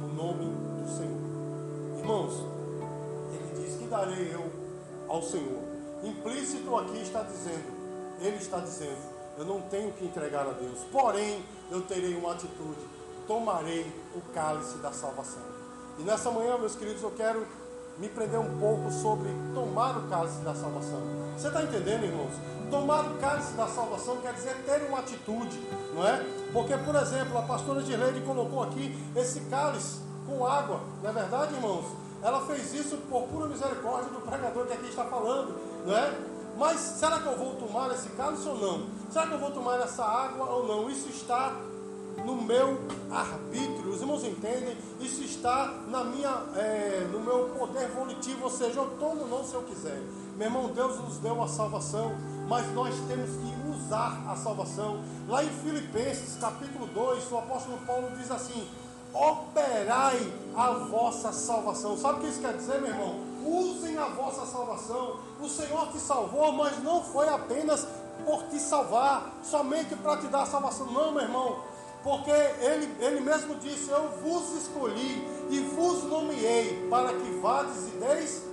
o 0.01 0.15
nome 0.15 0.45
do 0.81 0.87
Senhor. 0.95 1.99
Irmãos, 1.99 2.33
ele 3.33 3.65
diz 3.65 3.75
que 3.75 3.85
darei 3.87 4.33
eu 4.33 4.49
ao 5.09 5.21
Senhor 5.21 5.72
Implícito 6.03 6.75
aqui 6.75 7.01
está 7.01 7.23
dizendo, 7.23 7.63
ele 8.19 8.35
está 8.35 8.59
dizendo, 8.59 8.97
eu 9.37 9.45
não 9.45 9.61
tenho 9.61 9.91
que 9.93 10.03
entregar 10.05 10.45
a 10.45 10.51
Deus. 10.51 10.79
Porém, 10.91 11.43
eu 11.71 11.81
terei 11.81 12.13
uma 12.15 12.33
atitude: 12.33 12.81
tomarei 13.25 13.89
o 14.13 14.21
cálice 14.33 14.77
da 14.79 14.91
salvação. 14.91 15.41
E 15.97 16.03
nessa 16.03 16.29
manhã, 16.29 16.57
meus 16.57 16.75
queridos, 16.75 17.01
eu 17.01 17.11
quero 17.11 17.47
me 17.97 18.09
prender 18.09 18.39
um 18.39 18.59
pouco 18.59 18.91
sobre 18.91 19.29
tomar 19.53 19.97
o 19.97 20.09
cálice 20.09 20.39
da 20.41 20.53
salvação. 20.53 21.01
Você 21.37 21.47
está 21.47 21.63
entendendo, 21.63 22.03
irmãos? 22.03 22.33
Tomar 22.69 23.05
o 23.05 23.17
cálice 23.19 23.53
da 23.53 23.67
salvação 23.67 24.17
quer 24.17 24.33
dizer 24.33 24.55
ter 24.65 24.83
uma 24.87 24.99
atitude, 24.99 25.57
não 25.93 26.05
é? 26.05 26.17
Porque, 26.51 26.75
por 26.77 26.95
exemplo, 26.95 27.37
a 27.37 27.43
pastora 27.43 27.81
Gileide 27.81 28.21
colocou 28.21 28.63
aqui 28.63 28.93
esse 29.15 29.41
cálice 29.41 29.99
com 30.27 30.45
água, 30.45 30.81
não 31.01 31.09
é 31.09 31.13
verdade, 31.13 31.53
irmãos? 31.53 31.85
Ela 32.21 32.45
fez 32.45 32.73
isso 32.73 32.97
por 33.09 33.23
pura 33.23 33.47
misericórdia 33.47 34.09
do 34.09 34.21
pregador 34.21 34.65
que 34.65 34.73
aqui 34.73 34.87
está 34.87 35.03
falando, 35.03 35.55
não 35.85 35.95
é? 35.95 36.13
Mas 36.57 36.79
será 36.79 37.19
que 37.19 37.27
eu 37.27 37.37
vou 37.37 37.55
tomar 37.55 37.91
esse 37.91 38.09
cálice 38.09 38.47
ou 38.47 38.57
não? 38.57 38.87
Será 39.11 39.27
que 39.27 39.33
eu 39.33 39.39
vou 39.39 39.51
tomar 39.51 39.79
essa 39.79 40.03
água 40.03 40.45
ou 40.49 40.67
não? 40.67 40.89
Isso 40.89 41.09
está 41.09 41.55
no 42.25 42.35
meu 42.35 42.79
arbítrio. 43.11 43.89
Os 43.91 44.01
irmãos 44.01 44.23
entendem? 44.23 44.77
Isso 44.99 45.23
está 45.23 45.73
na 45.87 46.03
minha, 46.03 46.43
é, 46.55 47.07
no 47.11 47.19
meu 47.19 47.49
poder 47.57 47.89
volitivo, 47.89 48.43
ou 48.43 48.49
seja, 48.49 48.79
eu 48.79 48.91
tomo 48.99 49.21
ou 49.21 49.27
não 49.27 49.43
se 49.43 49.53
eu 49.53 49.63
quiser. 49.63 50.01
Meu 50.37 50.47
irmão, 50.47 50.67
Deus 50.67 50.99
nos 50.99 51.17
deu 51.17 51.41
a 51.41 51.47
salvação, 51.47 52.15
mas 52.47 52.71
nós 52.73 52.93
temos 53.07 53.29
que 53.31 53.69
usar 53.69 54.23
a 54.27 54.35
salvação. 54.35 55.03
Lá 55.27 55.43
em 55.43 55.49
Filipenses, 55.49 56.37
capítulo 56.39 56.87
2, 56.87 57.31
o 57.31 57.37
apóstolo 57.37 57.77
Paulo 57.85 58.11
diz 58.17 58.29
assim: 58.31 58.67
operai 59.13 60.33
a 60.55 60.71
vossa 60.71 61.31
salvação. 61.31 61.97
Sabe 61.97 62.19
o 62.19 62.21
que 62.21 62.27
isso 62.27 62.41
quer 62.41 62.55
dizer, 62.55 62.79
meu 62.79 62.89
irmão? 62.89 63.32
Usem 63.45 63.97
a 63.97 64.05
vossa 64.05 64.45
salvação. 64.45 65.19
O 65.39 65.47
Senhor 65.47 65.91
te 65.91 65.99
salvou, 65.99 66.51
mas 66.51 66.81
não 66.81 67.03
foi 67.03 67.27
apenas 67.27 67.87
por 68.25 68.43
te 68.43 68.59
salvar, 68.59 69.33
somente 69.43 69.95
para 69.95 70.17
te 70.17 70.27
dar 70.27 70.45
salvação. 70.45 70.87
Não, 70.87 71.11
meu 71.11 71.21
irmão. 71.21 71.57
Porque 72.03 72.31
ele, 72.31 72.95
ele 72.99 73.21
mesmo 73.21 73.55
disse: 73.55 73.89
Eu 73.89 74.09
vos 74.21 74.51
escolhi 74.61 75.27
e 75.49 75.59
vos 75.59 76.03
nomeei 76.03 76.87
para 76.89 77.13
que 77.13 77.31
vades 77.39 77.87
e 77.87 77.97
deis 77.97 78.52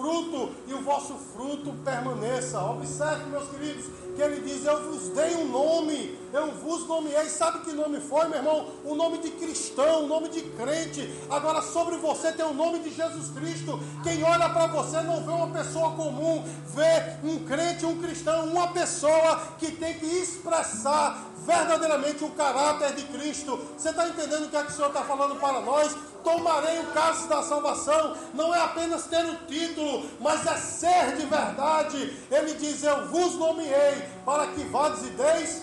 fruto 0.00 0.50
e 0.66 0.72
o 0.72 0.80
vosso 0.80 1.14
fruto 1.34 1.74
permaneça. 1.84 2.58
Observe, 2.62 3.28
meus 3.28 3.48
queridos, 3.50 3.84
que 4.16 4.22
ele 4.22 4.40
diz: 4.40 4.64
Eu 4.64 4.90
vos 4.90 5.08
dei 5.08 5.36
um 5.36 5.48
nome, 5.48 6.18
eu 6.32 6.52
vos 6.52 6.86
nomeei. 6.88 7.28
Sabe 7.28 7.60
que 7.60 7.72
nome 7.72 8.00
foi, 8.00 8.26
meu 8.28 8.38
irmão? 8.38 8.66
O 8.84 8.94
nome 8.94 9.18
de 9.18 9.30
cristão, 9.30 10.04
o 10.04 10.06
nome 10.06 10.30
de 10.30 10.40
crente. 10.40 11.12
Agora, 11.28 11.60
sobre 11.60 11.98
você 11.98 12.32
tem 12.32 12.46
o 12.46 12.54
nome 12.54 12.78
de 12.78 12.90
Jesus 12.90 13.30
Cristo. 13.30 13.78
Quem 14.02 14.24
olha 14.24 14.48
para 14.48 14.68
você 14.68 15.02
não 15.02 15.22
vê 15.22 15.32
uma 15.32 15.48
pessoa 15.48 15.92
comum, 15.92 16.42
vê 16.68 17.28
um 17.28 17.44
crente, 17.44 17.84
um 17.84 18.00
cristão, 18.00 18.46
uma 18.46 18.68
pessoa 18.68 19.42
que 19.58 19.70
tem 19.72 19.98
que 19.98 20.06
expressar 20.06 21.30
verdadeiramente 21.44 22.24
o 22.24 22.30
caráter 22.30 22.94
de 22.94 23.04
Cristo. 23.04 23.58
Você 23.76 23.90
está 23.90 24.08
entendendo 24.08 24.44
o 24.44 24.48
que, 24.48 24.56
é 24.56 24.62
que 24.62 24.72
o 24.72 24.74
Senhor 24.74 24.88
está 24.88 25.02
falando 25.02 25.36
para 25.36 25.60
nós? 25.60 25.94
Tomarei 26.22 26.80
o 26.80 26.86
cálice 26.92 27.28
da 27.28 27.42
salvação, 27.42 28.16
não 28.34 28.54
é 28.54 28.60
apenas 28.62 29.04
ter 29.04 29.24
o 29.24 29.36
título, 29.46 30.06
mas 30.20 30.46
é 30.46 30.56
ser 30.56 31.16
de 31.16 31.26
verdade. 31.26 32.16
Ele 32.30 32.54
diz: 32.54 32.82
Eu 32.82 33.08
vos 33.08 33.34
nomeei 33.36 34.02
para 34.24 34.48
que 34.48 34.62
vades 34.64 35.02
e 35.06 35.10
deis, 35.10 35.62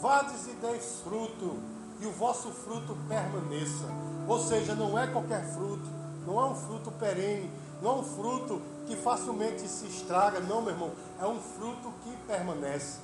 vades 0.00 0.46
e 0.48 0.52
deis 0.66 1.00
fruto, 1.04 1.58
e 2.00 2.06
o 2.06 2.12
vosso 2.12 2.50
fruto 2.50 2.96
permaneça. 3.08 3.86
Ou 4.26 4.38
seja, 4.40 4.74
não 4.74 4.98
é 4.98 5.06
qualquer 5.06 5.44
fruto, 5.52 5.88
não 6.26 6.40
é 6.40 6.44
um 6.44 6.54
fruto 6.54 6.90
perene, 6.92 7.50
não 7.80 7.90
é 7.90 7.94
um 8.00 8.04
fruto 8.04 8.60
que 8.86 8.96
facilmente 8.96 9.68
se 9.68 9.86
estraga, 9.86 10.40
não, 10.40 10.62
meu 10.62 10.72
irmão, 10.72 10.92
é 11.20 11.26
um 11.26 11.40
fruto 11.40 11.92
que 12.02 12.16
permanece. 12.26 12.98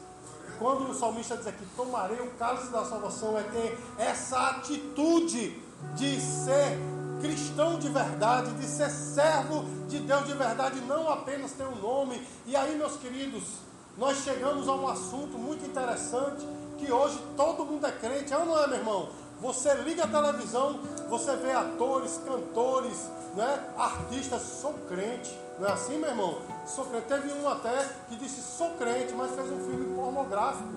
Quando 0.59 0.89
o 0.91 0.95
salmista 0.95 1.37
diz 1.37 1.47
aqui, 1.47 1.67
tomarei 1.77 2.21
o 2.21 2.31
cálice 2.33 2.71
da 2.71 2.85
salvação, 2.85 3.37
é 3.37 3.43
ter 3.43 3.79
essa 3.99 4.51
atitude 4.51 5.64
de 5.95 6.21
ser 6.21 6.79
cristão 7.21 7.79
de 7.79 7.89
verdade, 7.89 8.53
de 8.53 8.67
ser 8.67 8.91
servo 8.91 9.65
de 9.89 9.99
Deus 10.01 10.27
de 10.27 10.35
verdade, 10.35 10.81
não 10.83 11.09
apenas 11.11 11.53
ter 11.53 11.65
um 11.65 11.77
nome. 11.77 12.21
E 12.47 12.55
aí, 12.55 12.77
meus 12.77 12.97
queridos, 12.97 13.45
nós 13.97 14.19
chegamos 14.19 14.69
a 14.69 14.75
um 14.75 14.89
assunto 14.89 15.39
muito 15.39 15.65
interessante, 15.65 16.47
que 16.79 16.93
hoje 16.93 17.19
todo 17.37 17.65
mundo 17.65 17.87
é 17.87 17.93
crente, 17.93 18.33
é 18.33 18.37
ou 18.37 18.45
não 18.45 18.63
é, 18.63 18.67
meu 18.67 18.79
irmão? 18.79 19.09
Você 19.41 19.75
liga 19.75 20.05
a 20.05 20.09
televisão, 20.09 20.81
você 21.09 21.37
vê 21.37 21.53
atores, 21.53 22.21
cantores, 22.27 23.11
né, 23.35 23.61
artistas, 23.77 24.43
sou 24.43 24.75
crente. 24.89 25.39
Não 25.59 25.69
é 25.69 25.73
assim, 25.73 25.99
meu 25.99 26.09
irmão? 26.09 26.39
Sou 26.67 26.85
crente. 26.87 27.07
Teve 27.07 27.33
um 27.33 27.49
até 27.49 27.89
que 28.09 28.17
disse 28.17 28.41
sou 28.41 28.71
crente, 28.71 29.13
mas 29.13 29.35
fez 29.35 29.51
um 29.51 29.59
filme 29.61 29.95
pornográfico. 29.95 30.69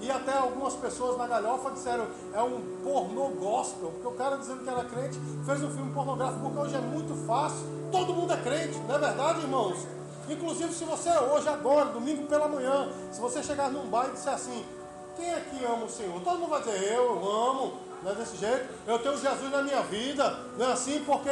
E 0.00 0.10
até 0.10 0.36
algumas 0.36 0.74
pessoas 0.74 1.16
na 1.16 1.26
galhofa 1.26 1.70
disseram, 1.70 2.06
é 2.34 2.42
um 2.42 2.60
pornô 2.84 3.28
gospel, 3.30 3.90
porque 3.92 4.06
o 4.06 4.12
cara 4.12 4.36
dizendo 4.36 4.62
que 4.62 4.68
era 4.68 4.84
crente 4.84 5.18
fez 5.44 5.62
um 5.62 5.70
filme 5.70 5.92
pornográfico, 5.92 6.40
porque 6.40 6.58
hoje 6.58 6.74
é 6.74 6.80
muito 6.80 7.14
fácil, 7.26 7.64
todo 7.90 8.12
mundo 8.12 8.32
é 8.32 8.36
crente, 8.36 8.78
não 8.80 8.94
é 8.94 8.98
verdade, 8.98 9.40
irmãos? 9.40 9.86
Inclusive, 10.28 10.72
se 10.72 10.84
você 10.84 11.10
hoje, 11.10 11.48
agora, 11.48 11.86
domingo 11.86 12.26
pela 12.26 12.48
manhã, 12.48 12.88
se 13.12 13.20
você 13.20 13.42
chegar 13.42 13.70
num 13.70 13.86
bar 13.86 14.08
e 14.08 14.12
disser 14.12 14.32
assim, 14.32 14.64
quem 15.16 15.32
aqui 15.32 15.64
ama 15.64 15.84
o 15.84 15.88
Senhor? 15.88 16.20
Todo 16.20 16.38
mundo 16.38 16.50
vai 16.50 16.62
dizer, 16.62 16.92
eu, 16.92 17.16
eu 17.16 17.48
amo, 17.48 17.72
não 18.02 18.10
é 18.10 18.14
desse 18.14 18.36
jeito, 18.36 18.68
eu 18.86 18.98
tenho 18.98 19.16
Jesus 19.16 19.50
na 19.50 19.62
minha 19.62 19.82
vida, 19.82 20.38
não 20.58 20.66
é 20.66 20.72
assim, 20.72 21.02
porque 21.06 21.30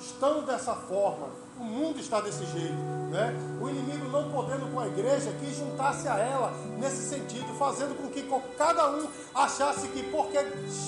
estão 0.00 0.42
dessa 0.42 0.74
forma, 0.74 1.28
o 1.58 1.64
mundo 1.64 1.98
está 1.98 2.20
desse 2.20 2.44
jeito, 2.46 2.76
né? 3.10 3.34
O 3.60 3.68
inimigo 3.68 4.08
não 4.08 4.30
podendo 4.30 4.72
com 4.72 4.78
a 4.78 4.86
igreja 4.86 5.32
que 5.32 5.52
juntasse 5.52 6.06
a 6.06 6.16
ela 6.16 6.52
nesse 6.78 7.08
sentido, 7.08 7.52
fazendo 7.58 7.96
com 7.96 8.08
que 8.08 8.22
cada 8.56 8.90
um 8.90 9.08
achasse 9.34 9.88
que 9.88 10.04
porque 10.04 10.38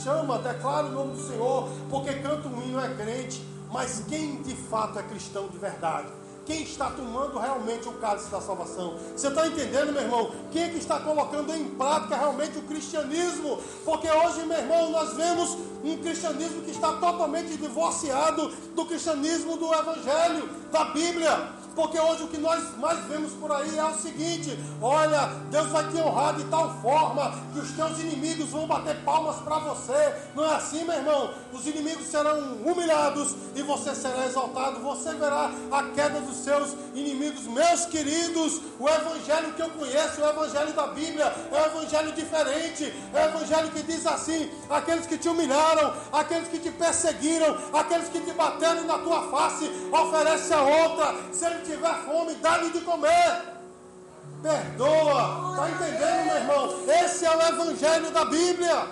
chama, 0.04 0.38
declara 0.38 0.86
o 0.86 0.92
nome 0.92 1.12
do 1.12 1.28
Senhor, 1.28 1.68
porque 1.88 2.14
canta 2.14 2.48
um 2.48 2.62
hino 2.62 2.78
é 2.78 2.94
crente, 2.94 3.44
mas 3.70 4.04
quem 4.08 4.42
de 4.42 4.54
fato 4.54 4.98
é 4.98 5.02
cristão 5.02 5.48
de 5.48 5.58
verdade? 5.58 6.08
Quem 6.46 6.62
está 6.62 6.90
tomando 6.90 7.38
realmente 7.38 7.88
o 7.88 7.92
cálice 7.92 8.30
da 8.30 8.40
salvação. 8.40 8.96
Você 9.16 9.28
está 9.28 9.46
entendendo, 9.46 9.92
meu 9.92 10.02
irmão? 10.02 10.32
Quem 10.50 10.62
é 10.64 10.68
que 10.68 10.78
está 10.78 11.00
colocando 11.00 11.54
em 11.54 11.64
prática 11.70 12.16
realmente 12.16 12.58
o 12.58 12.62
cristianismo? 12.62 13.58
Porque 13.84 14.10
hoje, 14.10 14.44
meu 14.46 14.58
irmão, 14.58 14.90
nós 14.90 15.14
vemos 15.14 15.58
um 15.84 15.96
cristianismo 15.98 16.62
que 16.62 16.70
está 16.70 16.92
totalmente 16.94 17.56
divorciado 17.56 18.48
do 18.74 18.84
cristianismo 18.86 19.56
do 19.56 19.72
Evangelho, 19.72 20.48
da 20.72 20.84
Bíblia. 20.84 21.59
Porque 21.74 21.98
hoje 21.98 22.24
o 22.24 22.28
que 22.28 22.38
nós 22.38 22.76
mais 22.78 22.98
vemos 23.06 23.32
por 23.32 23.50
aí 23.52 23.78
é 23.78 23.84
o 23.84 23.94
seguinte: 23.94 24.58
olha, 24.80 25.26
Deus 25.50 25.68
vai 25.68 25.88
te 25.88 25.96
honrar 25.96 26.34
de 26.34 26.44
tal 26.44 26.74
forma 26.80 27.32
que 27.52 27.60
os 27.60 27.70
teus 27.72 27.98
inimigos 28.00 28.50
vão 28.50 28.66
bater 28.66 28.96
palmas 29.04 29.36
para 29.36 29.58
você. 29.58 30.14
Não 30.34 30.44
é 30.44 30.54
assim, 30.54 30.84
meu 30.84 30.94
irmão? 30.94 31.30
Os 31.52 31.66
inimigos 31.66 32.06
serão 32.06 32.38
humilhados 32.64 33.34
e 33.54 33.62
você 33.62 33.94
será 33.94 34.26
exaltado. 34.26 34.80
Você 34.80 35.14
verá 35.14 35.50
a 35.70 35.82
queda 35.84 36.20
dos 36.20 36.36
seus 36.36 36.74
inimigos. 36.94 37.42
Meus 37.44 37.86
queridos, 37.86 38.60
o 38.78 38.88
evangelho 38.88 39.52
que 39.54 39.62
eu 39.62 39.70
conheço, 39.70 40.20
o 40.20 40.28
evangelho 40.28 40.72
da 40.72 40.88
Bíblia, 40.88 41.24
é 41.52 41.62
um 41.62 41.66
evangelho 41.66 42.12
diferente. 42.12 42.92
É 43.14 43.26
um 43.26 43.28
evangelho 43.28 43.70
que 43.70 43.82
diz 43.82 44.06
assim: 44.06 44.50
aqueles 44.68 45.06
que 45.06 45.18
te 45.18 45.28
humilharam, 45.28 45.94
aqueles 46.12 46.48
que 46.48 46.58
te 46.58 46.70
perseguiram, 46.70 47.56
aqueles 47.72 48.08
que 48.08 48.20
te 48.20 48.32
bateram 48.32 48.84
na 48.84 48.98
tua 48.98 49.30
face, 49.30 49.70
oferece 49.92 50.52
a 50.52 50.62
outra. 50.62 51.14
Tiver 51.60 51.94
fome, 52.04 52.34
dá-lhe 52.36 52.70
de 52.70 52.80
comer. 52.80 53.42
Perdoa. 54.42 55.50
Está 55.50 55.70
entendendo, 55.70 56.24
meu 56.26 56.36
irmão? 56.36 56.88
Esse 56.88 57.24
é 57.24 57.36
o 57.36 57.42
evangelho 57.42 58.10
da 58.10 58.24
Bíblia. 58.24 58.86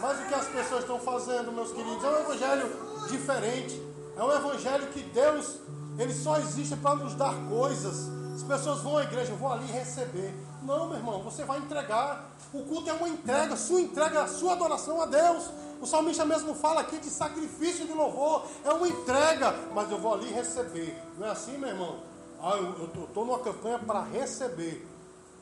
Mas 0.00 0.20
o 0.20 0.24
que 0.24 0.34
as 0.34 0.46
pessoas 0.48 0.80
estão 0.80 0.98
fazendo, 0.98 1.52
meus 1.52 1.70
queridos, 1.72 2.02
é 2.02 2.08
um 2.08 2.20
evangelho 2.20 3.06
diferente. 3.08 3.80
É 4.16 4.22
um 4.22 4.32
evangelho 4.32 4.86
que 4.88 5.02
Deus, 5.02 5.58
ele 5.98 6.12
só 6.12 6.38
existe 6.38 6.76
para 6.76 6.96
nos 6.96 7.14
dar 7.14 7.34
coisas. 7.48 8.08
As 8.34 8.42
pessoas 8.42 8.80
vão 8.80 8.98
à 8.98 9.04
igreja, 9.04 9.32
eu 9.32 9.36
vou 9.36 9.52
ali 9.52 9.66
receber. 9.66 10.34
Não, 10.64 10.88
meu 10.88 10.96
irmão, 10.96 11.22
você 11.22 11.44
vai 11.44 11.58
entregar. 11.58 12.30
O 12.52 12.62
culto 12.64 12.88
é 12.88 12.92
uma 12.92 13.08
entrega, 13.08 13.56
sua 13.56 13.80
entrega 13.80 14.20
é 14.20 14.22
a 14.22 14.28
sua 14.28 14.52
adoração 14.52 15.00
a 15.00 15.06
Deus. 15.06 15.50
O 15.80 15.86
salmista 15.86 16.24
mesmo 16.24 16.54
fala 16.54 16.82
aqui 16.82 16.98
de 16.98 17.10
sacrifício 17.10 17.86
de 17.86 17.92
louvor, 17.92 18.44
é 18.64 18.70
uma 18.70 18.86
entrega, 18.86 19.52
mas 19.74 19.90
eu 19.90 19.98
vou 19.98 20.14
ali 20.14 20.30
receber. 20.32 20.96
Não 21.18 21.26
é 21.26 21.30
assim, 21.30 21.58
meu 21.58 21.70
irmão? 21.70 21.96
Ah, 22.40 22.56
eu 22.56 23.04
estou 23.04 23.24
numa 23.24 23.40
campanha 23.40 23.78
para 23.78 24.02
receber. 24.02 24.86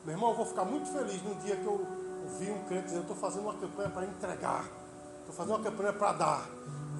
Meu 0.03 0.15
irmão, 0.15 0.31
eu 0.31 0.35
vou 0.37 0.45
ficar 0.45 0.65
muito 0.65 0.91
feliz 0.91 1.21
no 1.21 1.35
dia 1.35 1.55
que 1.55 1.65
eu 1.65 1.85
vi 2.39 2.49
um 2.49 2.63
crente 2.63 2.85
dizendo: 2.85 3.01
estou 3.01 3.15
fazendo 3.15 3.43
uma 3.43 3.53
campanha 3.53 3.89
para 3.89 4.05
entregar, 4.05 4.65
estou 5.19 5.35
fazendo 5.35 5.55
uma 5.55 5.63
campanha 5.63 5.93
para 5.93 6.13
dar. 6.13 6.49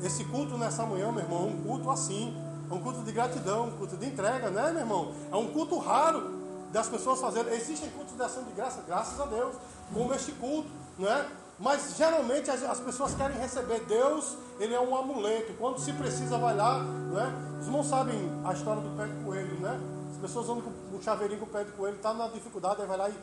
Esse 0.04 0.24
culto 0.26 0.58
nessa 0.58 0.86
manhã, 0.86 1.12
meu 1.12 1.24
irmão, 1.24 1.44
é 1.44 1.46
um 1.46 1.62
culto 1.64 1.90
assim, 1.90 2.36
é 2.70 2.74
um 2.74 2.80
culto 2.80 3.02
de 3.02 3.12
gratidão, 3.12 3.68
um 3.68 3.78
culto 3.78 3.98
de 3.98 4.06
entrega, 4.06 4.50
né, 4.52 4.72
meu 4.72 4.82
irmão? 4.82 5.16
É 5.32 5.36
um 5.36 5.48
culto 5.52 5.78
raro 5.80 6.41
das 6.72 6.88
pessoas 6.88 7.20
fazerem. 7.20 7.54
Existem 7.54 7.90
cultos 7.92 8.16
de 8.16 8.22
ação 8.22 8.44
de 8.44 8.52
graça, 8.52 8.84
graças 8.88 9.20
a 9.20 9.26
Deus, 9.26 9.56
como 9.94 10.14
este 10.14 10.32
culto, 10.34 10.70
não 10.98 11.10
é? 11.10 11.26
Mas 11.60 11.96
geralmente 11.96 12.50
as, 12.50 12.64
as, 12.64 12.80
pessoas 12.80 13.14
querem 13.14 13.38
receber 13.38 13.82
Deus, 13.82 14.36
ele 14.60 14.74
é 14.74 14.80
um 14.80 14.96
amuleto. 14.96 15.54
Quando 15.60 15.80
se 15.80 15.94
precisa, 15.94 16.38
vai 16.38 16.56
lá. 16.56 16.80
Né? 16.80 17.58
Os 17.60 17.68
irmãos 17.68 17.86
sabem 17.86 18.18
a 18.44 18.52
história 18.52 18.82
do 18.82 18.98
pé 18.98 19.06
de 19.06 19.24
coelho, 19.24 19.60
né? 19.60 19.80
As 20.12 20.18
pessoas 20.18 20.50
andam 20.50 20.64
com 20.64 20.98
um 20.98 21.02
chaveirinho 21.02 21.40
com 21.40 21.46
o 21.46 21.50
pé 21.50 21.64
de 21.64 21.72
coelho, 21.74 21.98
está 21.98 22.14
na 22.16 22.28
dificuldade, 22.30 22.82
aí 22.82 22.88
vai 22.88 22.98
lá 22.98 23.10
e 23.10 23.16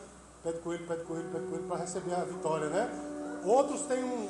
pede 0.44 0.58
coelho, 0.58 0.87
pede 0.87 1.02
coelho, 1.02 1.28
pede 1.32 1.46
coelho 1.46 1.64
para 1.64 1.76
receber 1.78 2.14
a 2.14 2.24
vitória, 2.24 2.68
né? 2.68 2.88
Outros 3.44 3.82
têm 3.82 4.04
um, 4.04 4.28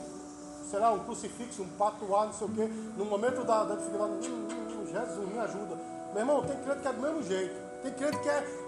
sei 0.71 0.79
lá, 0.79 0.91
um 0.91 1.01
crucifixo, 1.01 1.63
um 1.63 1.69
patuá, 1.77 2.27
não 2.27 2.33
sei 2.33 2.47
o 2.47 2.51
quê. 2.51 2.67
No 2.97 3.05
momento 3.05 3.45
da, 3.45 3.65
da 3.65 3.75
dificuldade, 3.75 4.13
hum, 4.31 4.49
hum, 4.51 4.69
hum, 4.71 4.87
Jesus, 4.87 5.29
me 5.29 5.39
ajuda. 5.39 5.77
Meu 6.13 6.21
irmão, 6.21 6.43
tem 6.43 6.57
crente 6.63 6.81
que 6.81 6.89
é 6.89 6.93
do 6.95 7.01
mesmo 7.03 7.23
jeito. 7.23 7.83
Tem 7.83 7.93
crente 7.93 8.19
que 8.21 8.29
é 8.29 8.68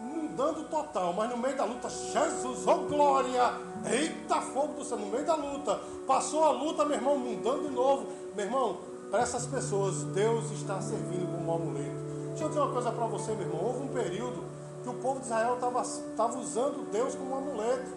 mudando 0.00 0.68
total, 0.68 1.12
mas 1.12 1.30
no 1.30 1.36
meio 1.36 1.56
da 1.56 1.64
luta, 1.64 1.88
Jesus, 1.88 2.66
oh 2.66 2.88
glória! 2.88 3.52
Eita 3.84 4.40
fogo 4.40 4.74
do 4.74 4.84
céu, 4.84 4.98
no 4.98 5.06
meio 5.06 5.24
da 5.24 5.34
luta. 5.34 5.80
Passou 6.06 6.44
a 6.44 6.50
luta, 6.50 6.84
meu 6.84 6.96
irmão, 6.96 7.18
mudando 7.18 7.68
de 7.68 7.74
novo. 7.74 8.06
Meu 8.34 8.44
irmão, 8.46 8.78
para 9.10 9.20
essas 9.20 9.46
pessoas, 9.46 10.02
Deus 10.04 10.50
está 10.50 10.80
servindo 10.80 11.26
como 11.26 11.50
um 11.50 11.54
amuleto. 11.54 12.00
Deixa 12.28 12.44
eu 12.44 12.48
dizer 12.48 12.60
uma 12.60 12.72
coisa 12.72 12.92
para 12.92 13.06
você, 13.06 13.32
meu 13.32 13.46
irmão. 13.46 13.64
Houve 13.64 13.82
um 13.84 13.88
período 13.88 14.44
que 14.82 14.88
o 14.88 14.94
povo 14.94 15.20
de 15.20 15.26
Israel 15.26 15.54
estava 15.54 16.38
usando 16.38 16.90
Deus 16.90 17.14
como 17.14 17.30
um 17.30 17.38
amuleto. 17.38 17.90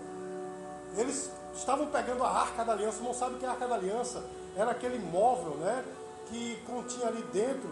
Eles 0.98 1.32
estavam 1.56 1.88
pegando 1.88 2.24
a 2.24 2.30
arca 2.30 2.63
da 2.63 2.74
aliança. 2.74 3.04
Não 3.04 3.13
sabe 3.13 3.36
que 3.36 3.46
a 3.46 3.52
arca 3.52 3.68
da 3.68 3.76
aliança? 3.76 4.24
Era 4.56 4.72
aquele 4.72 5.00
móvel, 5.00 5.56
né? 5.58 5.84
Que 6.28 6.58
continha 6.66 7.08
ali 7.08 7.22
dentro 7.32 7.70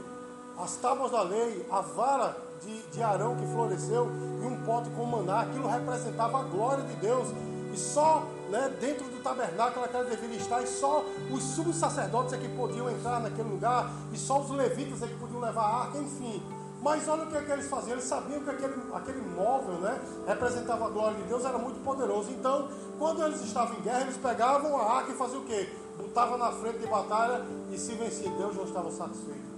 as 0.58 0.76
tábuas 0.76 1.12
da 1.12 1.24
lei, 1.24 1.66
a 1.72 1.82
vara 1.82 2.38
de, 2.64 2.82
de 2.84 3.04
Arão 3.04 3.36
que 3.36 3.46
floresceu 3.48 4.10
e 4.42 4.46
um 4.46 4.64
pote 4.64 4.90
com 4.92 5.06
maná. 5.06 5.42
Aquilo 5.42 5.68
representava 5.68 6.40
a 6.40 6.44
glória 6.44 6.84
de 6.84 6.96
Deus. 6.96 7.30
E 7.74 7.78
só 7.78 8.28
né, 8.50 8.70
dentro 8.82 9.06
do 9.06 9.24
tabernáculo 9.24 9.86
aquela 9.86 10.04
deveria 10.04 10.38
estar, 10.38 10.62
e 10.62 10.68
só 10.68 11.06
os 11.32 11.42
sumos 11.42 11.78
sacerdotes 11.78 12.34
é 12.34 12.38
que 12.38 12.50
podiam 12.50 12.90
entrar 12.90 13.22
naquele 13.22 13.48
lugar, 13.48 13.90
e 14.12 14.18
só 14.18 14.42
os 14.42 14.50
levitas 14.50 15.02
é 15.02 15.08
que 15.08 15.16
podiam 15.16 15.40
levar 15.40 15.62
a 15.62 15.76
arca, 15.84 15.98
enfim. 15.98 16.44
Mas 16.82 17.08
olha 17.08 17.24
o 17.24 17.28
que, 17.28 17.38
é 17.38 17.42
que 17.42 17.52
eles 17.52 17.70
faziam, 17.70 17.94
eles 17.94 18.04
sabiam 18.04 18.42
que 18.42 18.50
aquele, 18.50 18.74
aquele 18.94 19.22
móvel 19.22 19.76
né, 19.76 20.02
representava 20.28 20.88
a 20.88 20.90
glória 20.90 21.16
de 21.16 21.24
Deus, 21.24 21.46
era 21.46 21.58
muito 21.58 21.82
poderoso. 21.84 22.32
Então, 22.32 22.68
quando 22.98 23.24
eles 23.24 23.42
estavam 23.42 23.78
em 23.78 23.82
guerra, 23.82 24.02
eles 24.02 24.18
pegavam 24.18 24.76
a 24.78 24.98
arca 24.98 25.12
e 25.12 25.16
faziam 25.16 25.42
o 25.42 25.46
quê? 25.46 25.70
Botavam 25.98 26.38
na 26.38 26.52
frente 26.52 26.80
de 26.80 26.88
batalha 26.88 27.46
e 27.72 27.78
se 27.78 27.94
vencia. 27.94 28.30
Deus 28.32 28.56
não 28.56 28.64
estava 28.66 28.92
satisfeito. 28.92 29.52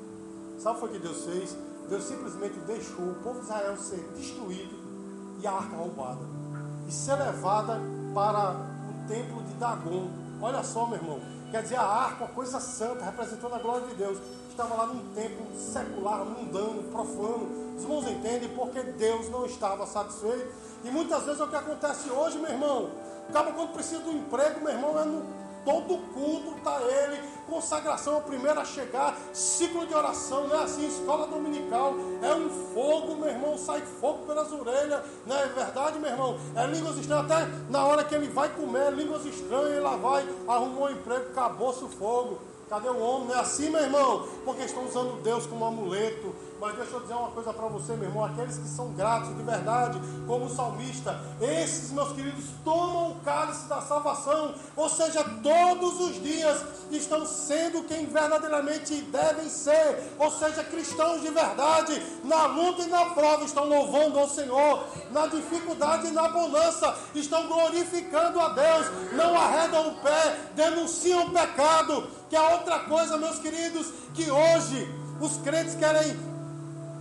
Sabe 0.59 0.85
o 0.85 0.87
que 0.89 0.99
Deus 0.99 1.23
fez? 1.23 1.57
Deus 1.89 2.03
simplesmente 2.03 2.57
deixou 2.59 3.05
o 3.05 3.15
povo 3.23 3.39
de 3.39 3.45
Israel 3.45 3.77
ser 3.77 3.99
destruído 4.15 4.75
e 5.41 5.47
a 5.47 5.51
arca 5.51 5.75
roubada. 5.75 6.21
E 6.87 6.91
ser 6.91 7.15
levada 7.15 7.79
para 8.13 8.51
o 8.51 9.07
templo 9.07 9.43
de 9.43 9.53
Dagon. 9.55 10.09
Olha 10.41 10.63
só, 10.63 10.85
meu 10.87 10.97
irmão. 10.97 11.19
Quer 11.51 11.63
dizer, 11.63 11.75
a 11.75 11.83
arca, 11.83 12.23
uma 12.23 12.33
coisa 12.33 12.59
santa, 12.59 13.05
representando 13.05 13.53
a 13.53 13.59
glória 13.59 13.87
de 13.87 13.95
Deus 13.95 14.17
estava 14.49 14.75
lá 14.75 14.87
num 14.87 15.13
templo 15.13 15.45
secular, 15.57 16.25
mundano, 16.25 16.83
profano. 16.91 17.75
Os 17.75 17.83
irmãos 17.83 18.07
entendem 18.07 18.49
porque 18.49 18.81
Deus 18.81 19.29
não 19.29 19.45
estava 19.45 19.85
satisfeito. 19.85 20.51
E 20.83 20.91
muitas 20.91 21.23
vezes 21.23 21.39
é 21.39 21.43
o 21.43 21.47
que 21.47 21.55
acontece 21.55 22.09
hoje, 22.09 22.37
meu 22.39 22.49
irmão. 22.49 22.91
Acaba 23.29 23.51
quando 23.51 23.73
precisa 23.73 24.01
do 24.01 24.11
emprego, 24.11 24.61
meu 24.61 24.73
irmão, 24.73 24.99
é 24.99 25.05
no 25.05 25.43
todo 25.65 25.97
culto 26.13 26.57
está 26.57 26.81
ele, 26.81 27.21
consagração 27.47 28.15
é 28.15 28.17
o 28.17 28.21
primeiro 28.21 28.59
a 28.59 28.65
chegar, 28.65 29.17
ciclo 29.33 29.85
de 29.85 29.93
oração, 29.93 30.47
não 30.47 30.59
é 30.59 30.63
assim, 30.63 30.87
escola 30.87 31.27
dominical, 31.27 31.93
é 32.21 32.33
um 32.33 32.49
fogo, 32.73 33.15
meu 33.15 33.29
irmão, 33.29 33.57
sai 33.57 33.81
fogo 33.81 34.25
pelas 34.25 34.51
orelhas, 34.51 35.01
não 35.25 35.37
é 35.37 35.45
verdade, 35.47 35.99
meu 35.99 36.09
irmão? 36.09 36.37
É 36.55 36.65
línguas 36.65 36.97
estranhas, 36.97 37.31
até 37.31 37.47
na 37.69 37.85
hora 37.85 38.03
que 38.03 38.15
ele 38.15 38.27
vai 38.27 38.49
comer, 38.49 38.91
línguas 38.93 39.25
estranhas, 39.25 39.71
ele 39.71 39.79
lá 39.79 39.95
vai, 39.95 40.27
arrumou 40.47 40.87
um 40.87 40.91
emprego, 40.91 41.29
acabou-se 41.31 41.83
o 41.83 41.89
fogo. 41.89 42.39
Cadê 42.69 42.89
o 42.89 42.97
homem? 42.97 43.27
Não 43.27 43.35
é 43.35 43.39
assim, 43.39 43.69
meu 43.69 43.81
irmão? 43.81 44.27
Porque 44.43 44.63
estão 44.63 44.85
usando 44.87 45.21
Deus 45.21 45.45
como 45.45 45.63
amuleto. 45.63 46.33
Mas 46.59 46.75
deixa 46.75 46.93
eu 46.93 46.99
dizer 47.01 47.13
uma 47.13 47.31
coisa 47.31 47.53
para 47.53 47.67
você, 47.67 47.93
meu 47.93 48.09
irmão. 48.09 48.23
Aqueles 48.23 48.57
que 48.57 48.67
são 48.67 48.93
gratos 48.93 49.35
de 49.35 49.43
verdade, 49.43 49.99
como 50.25 50.45
o 50.45 50.49
salmista, 50.49 51.19
esses, 51.41 51.91
meus 51.91 52.13
queridos, 52.13 52.45
tomam 52.63 53.11
o 53.11 53.15
cálice 53.15 53.67
da 53.67 53.81
salvação. 53.81 54.55
Ou 54.75 54.89
seja, 54.89 55.23
todos 55.43 55.99
os 55.99 56.23
dias 56.23 56.63
estão 56.91 57.25
sendo 57.25 57.83
quem 57.83 58.05
verdadeiramente 58.05 59.01
devem 59.01 59.49
ser. 59.49 60.13
Ou 60.17 60.31
seja, 60.31 60.63
cristãos 60.63 61.21
de 61.21 61.29
verdade, 61.29 62.01
na 62.23 62.45
luta 62.45 62.83
e 62.83 62.87
na 62.87 63.05
prova, 63.07 63.43
estão 63.43 63.65
louvando 63.65 64.19
ao 64.19 64.29
Senhor. 64.29 64.83
Na 65.11 65.27
dificuldade 65.27 66.07
e 66.07 66.11
na 66.11 66.29
bonança, 66.29 66.95
estão 67.13 67.47
glorificando 67.47 68.39
a 68.39 68.49
Deus. 68.49 68.87
Não 69.13 69.35
arredam 69.35 69.89
o 69.89 69.95
pé, 69.95 70.37
denunciam 70.55 71.27
o 71.27 71.31
pecado 71.31 72.07
que 72.33 72.37
é 72.37 72.41
outra 72.41 72.79
coisa, 72.79 73.15
meus 73.15 73.37
queridos, 73.37 73.93
que 74.15 74.31
hoje 74.31 74.91
os 75.21 75.37
crentes 75.37 75.75
querem, 75.75 76.17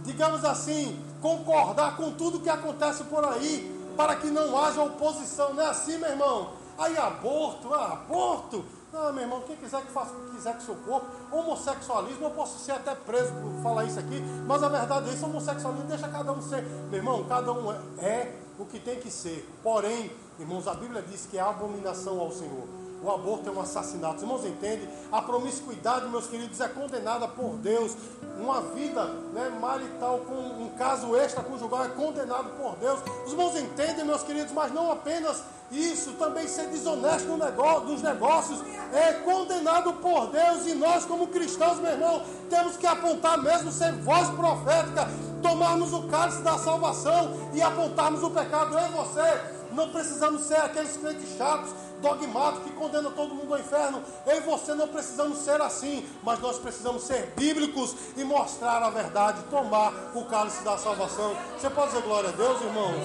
digamos 0.05 0.45
assim, 0.45 0.99
concordar 1.21 1.97
com 1.97 2.12
tudo 2.12 2.41
que 2.41 2.49
acontece 2.49 3.05
por 3.05 3.25
aí, 3.25 3.81
para 3.97 4.17
que 4.17 4.29
não 4.29 4.59
haja 4.59 4.83
oposição, 4.83 5.55
não 5.55 5.62
é 5.62 5.67
assim, 5.67 5.99
meu 5.99 6.11
irmão? 6.11 6.51
Aí 6.79 6.97
aborto, 6.97 7.73
ah, 7.73 7.93
aborto. 7.93 8.65
Não, 8.93 9.12
meu 9.12 9.23
irmão, 9.23 9.43
quem 9.47 9.57
quiser 9.57 9.81
que 9.83 9.91
faça 9.91 10.15
quiser 10.35 10.55
com 10.55 10.61
seu 10.61 10.75
corpo, 10.75 11.07
homossexualismo, 11.31 12.27
eu 12.27 12.31
posso 12.31 12.59
ser 12.59 12.73
até 12.73 12.95
preso 12.95 13.33
por 13.33 13.62
falar 13.62 13.85
isso 13.85 13.99
aqui, 13.99 14.21
mas 14.47 14.62
a 14.62 14.69
verdade 14.69 15.09
é 15.09 15.12
isso, 15.15 15.25
homossexualismo 15.25 15.87
deixa 15.88 16.09
cada 16.09 16.33
um 16.33 16.43
ser. 16.43 16.62
Meu 16.91 16.99
irmão, 16.99 17.25
cada 17.25 17.53
um 17.53 17.73
é, 17.73 17.77
é 17.99 18.38
o 18.59 18.67
que 18.67 18.79
tem 18.79 19.01
que 19.01 19.11
ser. 19.11 19.49
Porém, 19.62 20.11
irmãos, 20.38 20.69
a 20.69 20.75
Bíblia 20.75 21.03
diz 21.03 21.25
que 21.25 21.38
é 21.38 21.41
abominação 21.41 22.21
ao 22.21 22.31
Senhor. 22.31 22.82
O 23.03 23.11
aborto 23.11 23.49
é 23.49 23.53
um 23.53 23.61
assassinato. 23.61 24.17
Os 24.17 24.23
irmãos 24.23 24.45
entendem? 24.45 24.88
A 25.11 25.21
promiscuidade, 25.21 26.09
meus 26.09 26.27
queridos, 26.27 26.61
é 26.61 26.69
condenada 26.69 27.27
por 27.27 27.57
Deus. 27.57 27.97
Uma 28.38 28.61
vida 28.61 29.05
né, 29.33 29.51
marital 29.61 30.21
com 30.21 30.35
um 30.35 30.71
caso 30.79 31.17
extraconjugal 31.17 31.85
é 31.85 31.88
condenado 31.88 32.51
por 32.57 32.77
Deus. 32.77 33.01
Os 33.27 33.33
irmãos 33.33 33.57
entendem, 33.57 34.05
meus 34.05 34.23
queridos, 34.23 34.53
mas 34.53 34.73
não 34.73 34.91
apenas 34.93 35.43
isso, 35.73 36.12
também 36.12 36.47
ser 36.47 36.67
desonesto 36.69 37.27
no 37.29 37.38
negócio, 37.38 37.88
nos 37.88 38.03
negócios 38.03 38.61
é 38.93 39.15
condenado 39.15 39.95
por 39.95 40.29
Deus. 40.29 40.67
E 40.67 40.75
nós, 40.75 41.05
como 41.05 41.27
cristãos, 41.29 41.79
meu 41.79 41.91
irmão, 41.91 42.23
temos 42.49 42.77
que 42.77 42.87
apontar 42.87 43.38
mesmo, 43.43 43.73
ser 43.73 43.93
voz 43.95 44.29
profética, 44.31 45.09
tomarmos 45.43 45.93
o 45.93 46.03
cálice 46.05 46.43
da 46.43 46.59
salvação 46.59 47.33
e 47.53 47.62
apontarmos 47.62 48.23
o 48.23 48.31
pecado 48.31 48.79
em 48.79 48.93
você. 48.93 49.62
Não 49.73 49.88
precisamos 49.88 50.43
ser 50.43 50.59
aqueles 50.59 50.97
crentes 50.99 51.37
chatos 51.37 51.71
dogmático 52.03 52.65
que 52.65 52.73
condena 52.73 53.11
todo 53.11 53.35
mundo 53.35 53.55
ao 53.55 53.61
inferno. 53.61 54.03
Eu 54.27 54.37
e 54.37 54.41
você 54.41 54.75
não 54.75 54.88
precisamos 54.88 55.38
ser 55.38 55.61
assim, 55.62 56.07
mas 56.23 56.41
nós 56.41 56.59
precisamos 56.59 57.05
ser 57.05 57.33
bíblicos 57.37 57.95
e 58.17 58.25
mostrar 58.25 58.83
a 58.83 58.91
verdade, 58.91 59.43
tomar 59.45 59.93
o 60.15 60.25
cálice 60.27 60.62
da 60.62 60.77
salvação. 60.77 61.35
Você 61.59 61.71
pode 61.71 61.93
dizer 61.93 62.03
glória 62.03 62.29
a 62.29 62.33
Deus, 62.33 62.61
irmãos? 62.61 62.97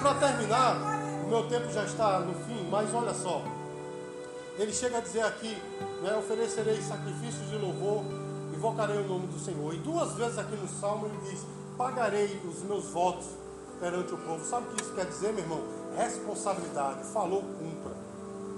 Para 0.00 0.14
terminar, 0.14 0.76
o 1.24 1.28
meu 1.28 1.48
tempo 1.48 1.70
já 1.70 1.84
está 1.84 2.18
no 2.18 2.34
fim, 2.46 2.66
mas 2.68 2.92
olha 2.92 3.14
só. 3.14 3.42
Ele 4.58 4.72
chega 4.72 4.98
a 4.98 5.00
dizer 5.00 5.22
aqui, 5.22 5.56
né, 6.02 6.16
oferecerei 6.16 6.80
sacrifícios 6.82 7.48
de 7.48 7.56
louvor, 7.56 8.02
invocarei 8.52 8.98
o 8.98 9.08
nome 9.08 9.26
do 9.28 9.38
Senhor. 9.38 9.72
E 9.74 9.78
duas 9.78 10.14
vezes 10.14 10.38
aqui 10.38 10.56
no 10.56 10.68
Salmo 10.68 11.06
ele 11.06 11.30
diz, 11.30 11.46
pagarei 11.76 12.40
os 12.44 12.62
meus 12.62 12.86
votos 12.86 13.26
perante 13.80 14.12
o 14.12 14.18
povo. 14.18 14.44
Sabe 14.44 14.66
o 14.66 14.74
que 14.74 14.82
isso 14.82 14.92
quer 14.94 15.06
dizer, 15.06 15.32
meu 15.32 15.44
irmão? 15.44 15.81
Responsabilidade. 15.96 17.04
Falou, 17.12 17.42
cumpra. 17.42 17.92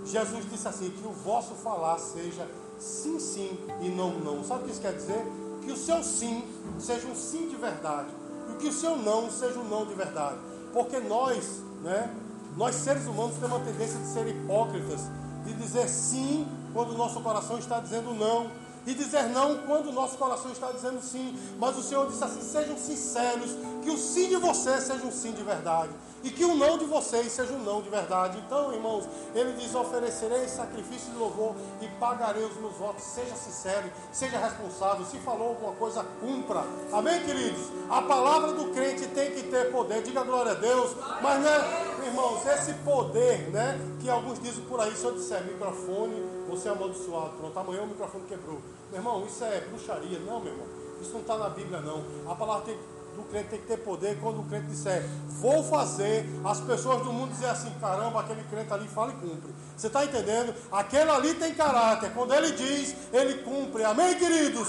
Jesus 0.05 0.49
disse 0.51 0.69
assim: 0.69 0.91
que 0.91 1.07
o 1.07 1.13
vosso 1.13 1.55
falar 1.55 1.99
seja 1.99 2.49
sim, 2.79 3.19
sim 3.19 3.59
e 3.81 3.89
não, 3.89 4.19
não. 4.19 4.45
Sabe 4.45 4.63
o 4.63 4.65
que 4.67 4.73
isso 4.73 4.81
quer 4.81 4.95
dizer? 4.95 5.25
Que 5.63 5.73
o 5.73 5.77
seu 5.77 6.03
sim 6.03 6.45
seja 6.79 7.07
um 7.07 7.15
sim 7.15 7.49
de 7.49 7.57
verdade. 7.57 8.09
E 8.51 8.55
que 8.57 8.69
o 8.69 8.73
seu 8.73 8.97
não 8.97 9.31
seja 9.31 9.59
um 9.59 9.65
não 9.65 9.87
de 9.87 9.95
verdade. 9.95 10.39
Porque 10.73 10.99
nós, 11.01 11.63
né, 11.83 12.15
nós 12.57 12.75
seres 12.75 13.07
humanos 13.07 13.37
temos 13.37 13.57
uma 13.57 13.65
tendência 13.65 13.99
de 13.99 14.07
ser 14.07 14.27
hipócritas, 14.27 15.01
de 15.45 15.55
dizer 15.55 15.89
sim 15.89 16.47
quando 16.73 16.91
o 16.91 16.99
nosso 16.99 17.21
coração 17.21 17.59
está 17.59 17.81
dizendo 17.81 18.13
não 18.13 18.51
e 18.87 18.95
dizer 18.95 19.25
não 19.25 19.59
quando 19.59 19.89
o 19.89 19.93
nosso 19.93 20.17
coração 20.17 20.51
está 20.51 20.71
dizendo 20.71 21.01
sim. 21.03 21.39
Mas 21.59 21.77
o 21.77 21.83
Senhor 21.83 22.07
disse 22.09 22.25
assim: 22.25 22.41
sejam 22.41 22.77
sinceros, 22.77 23.51
que 23.83 23.91
o 23.91 23.99
sim 23.99 24.29
de 24.29 24.37
vocês 24.37 24.85
seja 24.85 25.05
um 25.05 25.13
sim 25.13 25.33
de 25.33 25.43
verdade 25.43 25.93
e 26.25 26.31
que 26.31 26.43
o 26.43 26.55
não 26.57 26.79
de 26.79 26.87
vocês 26.87 27.31
seja 27.31 27.53
um 27.53 27.63
não 27.63 27.83
de 27.83 27.91
verdade. 27.91 28.43
Então, 28.45 28.73
irmãos, 28.73 29.05
ele 29.35 29.53
diz: 29.53 29.75
oferecerei 29.75 30.49
sacrifício 30.49 31.13
de 31.13 31.19
louvor 31.19 31.55
e 31.83 31.89
pagarei 32.01 32.43
os 32.43 32.57
meus 32.57 32.75
votos. 32.75 33.05
Seja 33.05 33.35
sincero, 33.37 33.93
seja 34.11 34.39
responsável. 34.39 35.05
Se 35.05 35.19
falou 35.19 35.49
alguma 35.49 35.73
coisa, 35.75 36.05
cumpra. 36.21 36.65
Amém, 36.93 37.23
queridos? 37.25 37.69
A 37.91 38.01
palavra 38.03 38.55
do 38.55 38.73
crente 38.73 39.07
tem 39.09 39.33
que 39.33 39.43
ter 39.45 39.71
poder. 39.71 40.03
Diga 40.03 40.25
glória 40.25 40.53
a 40.53 40.55
Deus. 40.55 40.97
Mas, 41.23 41.43
né, 41.43 42.07
irmãos, 42.07 42.45
esse 42.47 42.73
poder, 42.85 43.51
né, 43.51 43.79
que 44.01 44.09
alguns 44.09 44.41
dizem 44.41 44.65
por 44.65 44.81
aí, 44.81 44.97
se 44.97 45.05
eu 45.05 45.13
disser 45.13 45.45
microfone 45.45 46.34
você 46.49 46.69
é 46.69 46.73
amaldiçoado, 46.73 47.31
pronto, 47.37 47.59
amanhã 47.59 47.83
o 47.83 47.87
microfone 47.87 48.25
quebrou. 48.29 48.61
Meu 48.91 49.01
irmão, 49.01 49.25
isso 49.27 49.43
é 49.45 49.61
bruxaria. 49.61 50.19
Não, 50.21 50.41
meu 50.41 50.53
irmão, 50.53 50.67
isso 51.01 51.13
não 51.13 51.21
está 51.21 51.37
na 51.37 51.49
Bíblia, 51.49 51.81
não. 51.81 52.05
A 52.31 52.35
palavra 52.35 52.65
tem, 52.67 52.79
do 53.17 53.23
crente 53.31 53.49
tem 53.49 53.61
que 53.61 53.67
ter 53.67 53.79
poder. 53.79 54.19
Quando 54.21 54.41
o 54.41 54.45
crente 54.45 54.67
disser, 54.67 55.09
vou 55.41 55.63
fazer, 55.65 56.27
as 56.45 56.61
pessoas 56.61 57.03
do 57.03 57.13
mundo 57.13 57.31
dizem 57.31 57.49
assim: 57.49 57.71
caramba, 57.81 58.21
aquele 58.21 58.43
crente 58.45 58.73
ali 58.73 58.89
fala 58.89 59.13
e 59.13 59.17
cumpre. 59.17 59.55
Você 59.77 59.87
está 59.87 60.05
entendendo? 60.05 60.55
Aquele 60.71 61.11
ali 61.11 61.35
tem 61.35 61.55
caráter. 61.55 62.13
Quando 62.13 62.35
ele 62.35 62.53
diz, 62.53 62.95
ele 63.13 63.43
cumpre. 63.43 63.85
Amém, 63.85 64.17
queridos? 64.19 64.69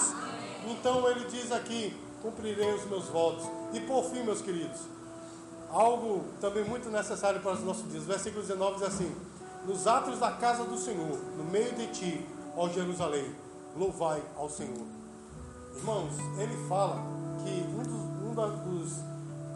Então 0.67 1.07
ele 1.09 1.25
diz 1.25 1.51
aqui: 1.51 1.95
cumprirei 2.21 2.73
os 2.73 2.85
meus 2.85 3.05
votos. 3.05 3.45
E 3.73 3.79
por 3.81 4.03
fim, 4.05 4.23
meus 4.23 4.41
queridos, 4.41 4.81
algo 5.69 6.23
também 6.39 6.63
muito 6.63 6.89
necessário 6.89 7.41
para 7.41 7.53
os 7.53 7.63
nossos 7.63 7.89
dias. 7.91 8.03
O 8.03 8.07
versículo 8.07 8.41
19 8.41 8.75
diz 8.75 8.83
assim: 8.83 9.15
Nos 9.65 9.87
atos 9.87 10.19
da 10.19 10.31
casa 10.31 10.63
do 10.63 10.77
Senhor, 10.77 11.17
no 11.37 11.43
meio 11.43 11.73
de 11.73 11.87
ti, 11.87 12.29
ó 12.55 12.69
Jerusalém, 12.69 13.35
louvai 13.75 14.21
ao 14.37 14.47
Senhor. 14.47 14.85
Irmãos, 15.75 16.13
ele 16.37 16.55
fala 16.67 17.01
que 17.43 17.65
um 17.67 17.81
dos, 17.81 17.91
um 18.21 18.33
dos, 18.63 18.99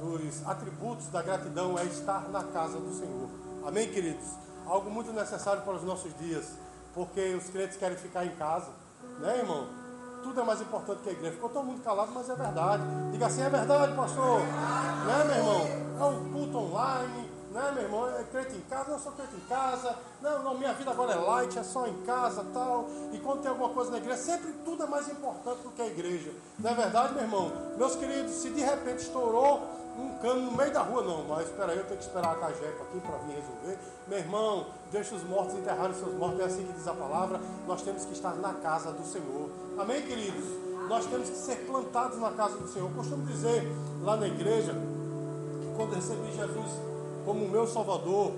dos 0.02 0.48
atributos 0.48 1.08
da 1.08 1.22
gratidão 1.22 1.78
é 1.78 1.86
estar 1.86 2.28
na 2.30 2.44
casa 2.44 2.80
do 2.80 2.92
Senhor. 2.92 3.30
Amém, 3.64 3.88
queridos? 3.92 4.26
Algo 4.66 4.90
muito 4.90 5.14
necessário 5.14 5.62
para 5.62 5.76
os 5.76 5.84
nossos 5.84 6.12
dias, 6.18 6.54
porque 6.96 7.36
os 7.36 7.48
crentes 7.52 7.78
querem 7.78 7.98
ficar 7.98 8.26
em 8.26 8.36
casa, 8.36 8.72
né, 9.20 9.38
irmão? 9.38 9.68
Tudo 10.24 10.42
é 10.42 10.44
mais 10.44 10.60
importante 10.60 11.02
que 11.04 11.10
a 11.10 11.12
igreja. 11.12 11.36
Ficou 11.36 11.50
todo 11.50 11.66
mundo 11.66 11.84
calado, 11.84 12.12
mas 12.14 12.28
é 12.28 12.36
verdade. 12.36 12.84
Diga 13.12 13.28
assim, 13.28 13.42
é 13.42 13.50
verdade, 13.50 13.96
pastor. 13.96 14.40
Né, 14.40 15.24
meu 15.26 15.36
irmão? 15.36 15.68
É 16.00 16.04
o 16.04 16.32
culto 16.32 16.58
online, 16.58 17.29
né, 17.52 17.72
meu 17.74 17.84
irmão? 17.84 18.10
É 18.10 18.24
crente 18.24 18.56
em 18.56 18.62
casa, 18.62 18.92
não 18.92 19.00
sou 19.00 19.12
crente 19.14 19.36
em 19.36 19.48
casa. 19.48 19.96
Não, 20.22 20.44
não, 20.44 20.58
minha 20.58 20.74
vida 20.74 20.92
agora 20.92 21.14
é 21.14 21.16
light, 21.16 21.58
é 21.58 21.64
só 21.64 21.88
em 21.88 22.02
casa 22.02 22.46
tal. 22.54 22.88
E 23.12 23.18
quando 23.20 23.42
tem 23.42 23.50
alguma 23.50 23.70
coisa 23.70 23.92
na 23.92 23.98
igreja, 23.98 24.18
sempre 24.18 24.54
tudo 24.66 24.84
é 24.84 24.88
mais 24.88 25.08
importante 25.10 25.62
do 25.64 25.70
que 25.72 25.82
a 25.82 25.88
igreja. 25.88 26.32
Não 26.60 26.72
é 26.72 26.74
verdade, 26.74 27.14
meu 27.14 27.24
irmão? 27.24 27.52
Meus 27.78 27.96
queridos, 27.96 28.32
se 28.34 28.50
de 28.50 28.62
repente 28.62 29.04
estourou 29.04 29.64
um 29.98 30.18
cano 30.20 30.42
no 30.42 30.52
meio 30.52 30.72
da 30.72 30.82
rua, 30.82 31.04
não, 31.04 31.26
mas 31.26 31.48
espera 31.48 31.74
aí, 31.74 31.78
eu 31.78 31.86
tenho 31.86 31.98
que 31.98 32.06
esperar 32.06 32.32
a 32.32 32.36
Cajepa 32.36 32.84
aqui 32.84 33.00
para 33.02 33.18
vir 33.18 33.36
resolver. 33.36 33.78
Meu 34.08 34.18
irmão, 34.18 34.68
deixa 34.92 35.16
os 35.16 35.24
mortos 35.24 35.56
enterrarem 35.56 35.94
seus 35.94 36.14
mortos, 36.14 36.40
é 36.40 36.44
assim 36.46 36.66
que 36.66 36.74
diz 36.74 36.88
a 36.88 36.94
palavra. 36.94 37.40
Nós 37.68 37.82
temos 37.82 38.06
que 38.06 38.14
estar 38.14 38.36
na 38.36 38.54
casa 38.54 38.92
do 38.92 39.06
Senhor. 39.06 39.50
Amém, 39.78 40.02
queridos? 40.04 40.46
Nós 40.88 41.06
temos 41.06 41.30
que 41.30 41.36
ser 41.36 41.68
plantados 41.68 42.18
na 42.20 42.32
casa 42.32 42.58
do 42.58 42.68
Senhor. 42.68 42.90
Eu 42.90 42.96
costumo 42.96 43.26
dizer 43.26 43.68
lá 44.02 44.16
na 44.16 44.28
igreja 44.28 44.74
que 44.74 45.76
quando 45.76 45.96
recebi 45.96 46.32
Jesus 46.32 46.90
como 47.26 47.48
meu 47.48 47.68
Salvador, 47.68 48.32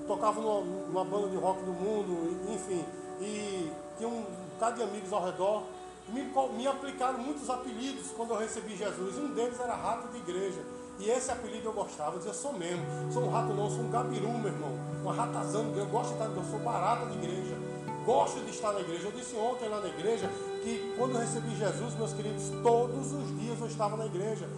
eu 0.00 0.06
tocava 0.06 0.40
numa, 0.40 0.60
numa 0.60 1.04
banda 1.04 1.28
de 1.28 1.36
rock 1.36 1.62
do 1.62 1.72
mundo, 1.72 2.52
enfim, 2.52 2.84
e 3.20 3.70
tinha 3.96 4.08
um 4.08 4.24
bocado 4.54 4.76
de 4.76 4.82
amigos 4.82 5.12
ao 5.12 5.24
redor 5.24 5.62
me, 6.08 6.22
me 6.56 6.66
aplicaram 6.66 7.18
muitos 7.18 7.48
apelidos 7.48 8.10
quando 8.16 8.30
eu 8.30 8.38
recebi 8.38 8.76
Jesus. 8.76 9.16
Um 9.16 9.32
deles 9.32 9.58
era 9.58 9.74
rato 9.74 10.08
de 10.08 10.18
igreja. 10.18 10.60
E 10.98 11.10
esse 11.10 11.30
apelido 11.30 11.68
eu 11.68 11.72
gostava, 11.72 12.12
eu 12.12 12.18
dizia, 12.18 12.32
sou 12.32 12.52
mesmo, 12.52 12.84
sou 13.12 13.24
um 13.24 13.30
rato 13.30 13.52
não, 13.52 13.68
sou 13.68 13.80
um 13.80 13.90
gabiru, 13.90 14.28
meu 14.28 14.52
irmão, 14.52 14.70
uma 15.02 15.12
ratazana, 15.12 15.76
eu 15.76 15.86
gosto 15.86 16.10
de 16.10 16.22
estar, 16.22 16.26
eu 16.26 16.44
sou 16.44 16.60
barata 16.60 17.06
de 17.06 17.14
igreja, 17.14 17.58
gosto 18.06 18.38
de 18.44 18.50
estar 18.50 18.72
na 18.72 18.80
igreja. 18.80 19.08
Eu 19.08 19.12
disse 19.12 19.34
ontem 19.34 19.68
lá 19.68 19.80
na 19.80 19.88
igreja 19.88 20.30
que 20.62 20.94
quando 20.96 21.14
eu 21.14 21.20
recebi 21.20 21.56
Jesus, 21.56 21.94
meus 21.96 22.12
queridos, 22.12 22.44
todos 22.62 23.12
os 23.12 23.40
dias 23.40 23.60
eu 23.60 23.66
estava 23.66 23.96
na 23.96 24.06
igreja. 24.06 24.48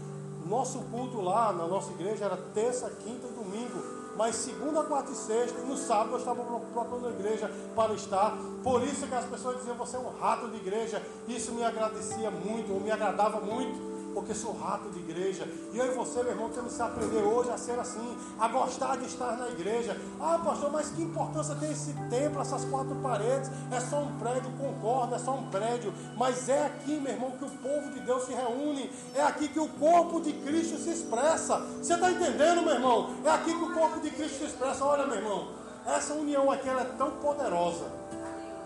Nosso 0.49 0.79
culto 0.91 1.21
lá 1.21 1.53
na 1.53 1.67
nossa 1.67 1.91
igreja 1.93 2.25
era 2.25 2.37
terça, 2.55 2.91
quinta 3.03 3.27
e 3.27 3.33
domingo 3.33 3.97
mas 4.17 4.35
segunda, 4.37 4.83
quarta 4.83 5.13
e 5.13 5.15
sexta, 5.15 5.61
no 5.61 5.77
sábado 5.77 6.13
eu 6.13 6.19
estava 6.19 6.43
procurando 6.43 7.09
a 7.09 7.11
igreja 7.11 7.51
para 7.75 7.93
estar. 7.93 8.35
Por 8.65 8.83
isso 8.83 9.07
que 9.07 9.15
as 9.15 9.27
pessoas 9.27 9.59
diziam, 9.59 9.77
você 9.77 9.97
é 9.97 9.99
um 9.99 10.09
rato 10.19 10.49
de 10.49 10.57
igreja. 10.57 11.03
Isso 11.29 11.53
me 11.53 11.63
agradecia 11.63 12.31
muito, 12.31 12.73
ou 12.73 12.81
me 12.81 12.91
agradava 12.91 13.41
muito 13.41 13.96
porque 14.17 14.33
sou 14.33 14.55
rato 14.55 14.89
de 14.89 14.99
igreja. 14.99 15.47
E 15.75 15.77
eu 15.77 15.93
e 15.93 15.95
você, 15.95 16.23
meu 16.23 16.33
irmão, 16.33 16.49
temos 16.49 16.75
que 16.75 16.81
aprender 16.81 17.23
hoje 17.23 17.51
a 17.51 17.59
ser 17.59 17.79
assim, 17.79 18.17
a 18.41 18.49
gostar 18.49 18.97
de 18.97 19.05
estar 19.05 19.37
na 19.37 19.47
igreja. 19.49 19.95
Ah, 20.19 20.41
pastor, 20.43 20.73
mas 20.73 20.89
que 20.89 21.03
importância 21.03 21.55
tem 21.57 21.71
esse 21.71 21.93
templo, 22.09 22.41
essas 22.41 22.65
quatro 22.65 22.95
paredes? 23.03 23.51
É 23.71 23.79
só 23.79 23.99
um 23.99 24.19
prédio, 24.19 24.51
concordo, 24.53 25.17
é 25.17 25.19
só 25.19 25.33
um 25.33 25.51
prédio. 25.51 25.93
Mas 26.17 26.49
é 26.49 26.65
aqui, 26.65 26.99
meu 26.99 27.13
irmão, 27.13 27.33
que 27.33 27.45
o 27.45 27.51
povo 27.51 27.91
de 27.91 28.01
Deus 28.01 28.25
se 28.25 28.33
reúne. 28.33 28.91
É 29.15 29.21
aqui 29.21 29.49
que 29.49 29.61
o 29.61 29.69
corpo 29.69 30.19
de 30.23 30.33
Cristo 30.33 30.79
se 30.79 30.89
expressa. 30.89 31.59
Você 31.83 31.93
está 31.93 32.11
entendendo, 32.11 32.63
meu 32.63 32.73
irmão? 32.73 33.11
É 33.23 33.29
aqui 33.29 33.55
que 33.55 33.65
o 33.65 33.75
corpo 33.75 34.01
de 34.01 34.11
Cristo 34.13 34.39
se 34.39 34.45
expressa. 34.45 34.83
Olha, 34.83 35.07
meu 35.07 35.17
irmão, 35.17 35.49
essa 35.85 36.15
união 36.15 36.51
aqui 36.51 36.71
é 36.71 36.85
tão 36.97 37.11
poderosa 37.19 37.85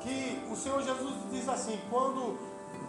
que 0.00 0.40
o 0.48 0.54
Senhor 0.54 0.80
Jesus 0.80 1.12
diz 1.32 1.48
assim: 1.48 1.78
quando 1.90 2.38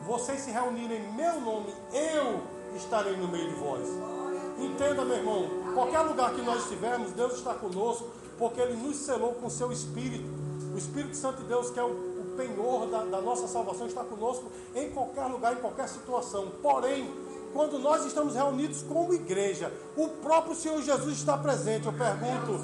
vocês 0.05 0.41
se 0.41 0.51
reunirem 0.51 1.03
em 1.03 1.13
meu 1.13 1.39
nome, 1.41 1.73
eu 1.93 2.41
estarei 2.75 3.15
no 3.15 3.27
meio 3.27 3.49
de 3.49 3.55
vós. 3.55 3.87
Entenda, 4.57 5.03
meu 5.03 5.17
irmão, 5.17 5.49
qualquer 5.73 5.99
lugar 5.99 6.33
que 6.33 6.41
nós 6.41 6.63
estivermos, 6.63 7.11
Deus 7.11 7.33
está 7.33 7.53
conosco, 7.53 8.09
porque 8.37 8.59
Ele 8.61 8.75
nos 8.75 8.97
selou 8.97 9.33
com 9.33 9.47
o 9.47 9.51
seu 9.51 9.71
Espírito. 9.71 10.29
O 10.73 10.77
Espírito 10.77 11.15
Santo 11.15 11.41
de 11.41 11.47
Deus, 11.47 11.69
que 11.69 11.79
é 11.79 11.83
o, 11.83 11.87
o 11.87 12.33
penhor 12.37 12.87
da, 12.87 13.03
da 13.03 13.21
nossa 13.21 13.47
salvação, 13.47 13.87
está 13.87 14.03
conosco 14.03 14.45
em 14.75 14.89
qualquer 14.91 15.25
lugar, 15.25 15.53
em 15.53 15.57
qualquer 15.57 15.87
situação. 15.87 16.51
Porém, 16.61 17.09
quando 17.53 17.77
nós 17.79 18.05
estamos 18.05 18.35
reunidos 18.35 18.81
como 18.83 19.13
igreja, 19.13 19.71
o 19.97 20.07
próprio 20.07 20.55
Senhor 20.55 20.81
Jesus 20.81 21.17
está 21.17 21.37
presente. 21.37 21.85
Eu 21.85 21.93
pergunto: 21.93 22.59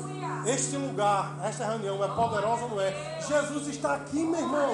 este 0.45 0.77
lugar, 0.77 1.37
esta 1.43 1.65
reunião 1.65 2.03
é 2.03 2.07
poderosa 2.07 2.63
ou 2.63 2.69
não 2.69 2.81
é? 2.81 3.19
Jesus 3.27 3.67
está 3.67 3.95
aqui, 3.95 4.19
meu 4.19 4.39
irmão. 4.39 4.69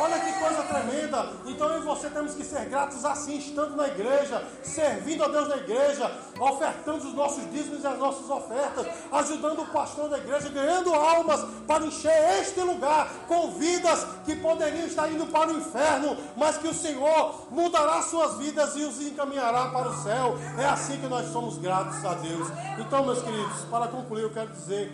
Olha 0.00 0.20
que 0.20 0.32
coisa 0.38 0.62
tremenda. 0.62 1.32
Então 1.46 1.68
eu 1.68 1.82
e 1.82 1.84
você 1.84 2.08
temos 2.08 2.34
que 2.34 2.44
ser 2.44 2.66
gratos 2.66 3.04
assim, 3.04 3.38
estando 3.38 3.76
na 3.76 3.88
igreja, 3.88 4.42
servindo 4.62 5.24
a 5.24 5.28
Deus 5.28 5.48
na 5.48 5.56
igreja, 5.56 6.10
ofertando 6.38 7.08
os 7.08 7.14
nossos 7.14 7.50
dízimos 7.50 7.82
e 7.82 7.86
as 7.86 7.98
nossas 7.98 8.30
ofertas, 8.30 8.86
ajudando 9.12 9.62
o 9.62 9.66
pastor 9.66 10.08
da 10.08 10.18
igreja, 10.18 10.48
ganhando 10.48 10.94
almas 10.94 11.44
para 11.66 11.84
encher 11.84 12.40
este 12.40 12.60
lugar 12.60 13.10
com 13.26 13.50
vidas 13.52 14.06
que 14.24 14.36
poderiam 14.36 14.86
estar 14.86 15.10
indo 15.10 15.26
para 15.26 15.50
o 15.50 15.58
inferno, 15.58 16.16
mas 16.36 16.56
que 16.56 16.68
o 16.68 16.74
Senhor 16.74 17.46
mudará 17.50 18.00
suas 18.02 18.38
vidas 18.38 18.76
e 18.76 18.84
os 18.84 19.00
encaminhará 19.00 19.68
para 19.68 19.88
o 19.88 20.02
céu. 20.02 20.38
É 20.58 20.64
assim 20.64 20.98
que 20.98 21.06
nós 21.06 21.30
somos 21.32 21.58
gratos 21.58 22.04
a 22.04 22.14
Deus. 22.14 22.48
Então, 22.78 23.04
meus 23.04 23.22
queridos, 23.22 23.64
para 23.70 23.88
concluir, 23.88 24.22
eu 24.22 24.30
quero 24.30 24.50
dizer 24.50 24.92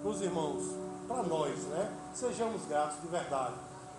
para 0.00 0.10
os 0.10 0.20
irmãos, 0.20 0.62
para 1.06 1.22
nós, 1.22 1.58
né? 1.66 1.90
Sejamos 2.14 2.64
gratos 2.66 3.00
de 3.00 3.08
verdade 3.08 3.54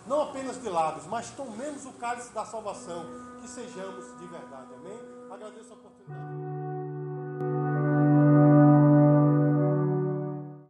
não 0.08 0.22
apenas 0.22 0.62
de 0.62 0.70
lábios, 0.70 1.06
mas 1.06 1.30
tomemos 1.32 1.86
o 1.86 1.92
cálice 1.94 2.34
da 2.34 2.46
salvação, 2.46 3.06
que 3.42 3.48
sejamos 3.48 4.06
de 4.20 4.28
verdade. 4.28 4.74
Amém? 4.74 5.00
Agradeço 5.30 5.74
a 5.74 5.76
oportunidade. 5.76 6.51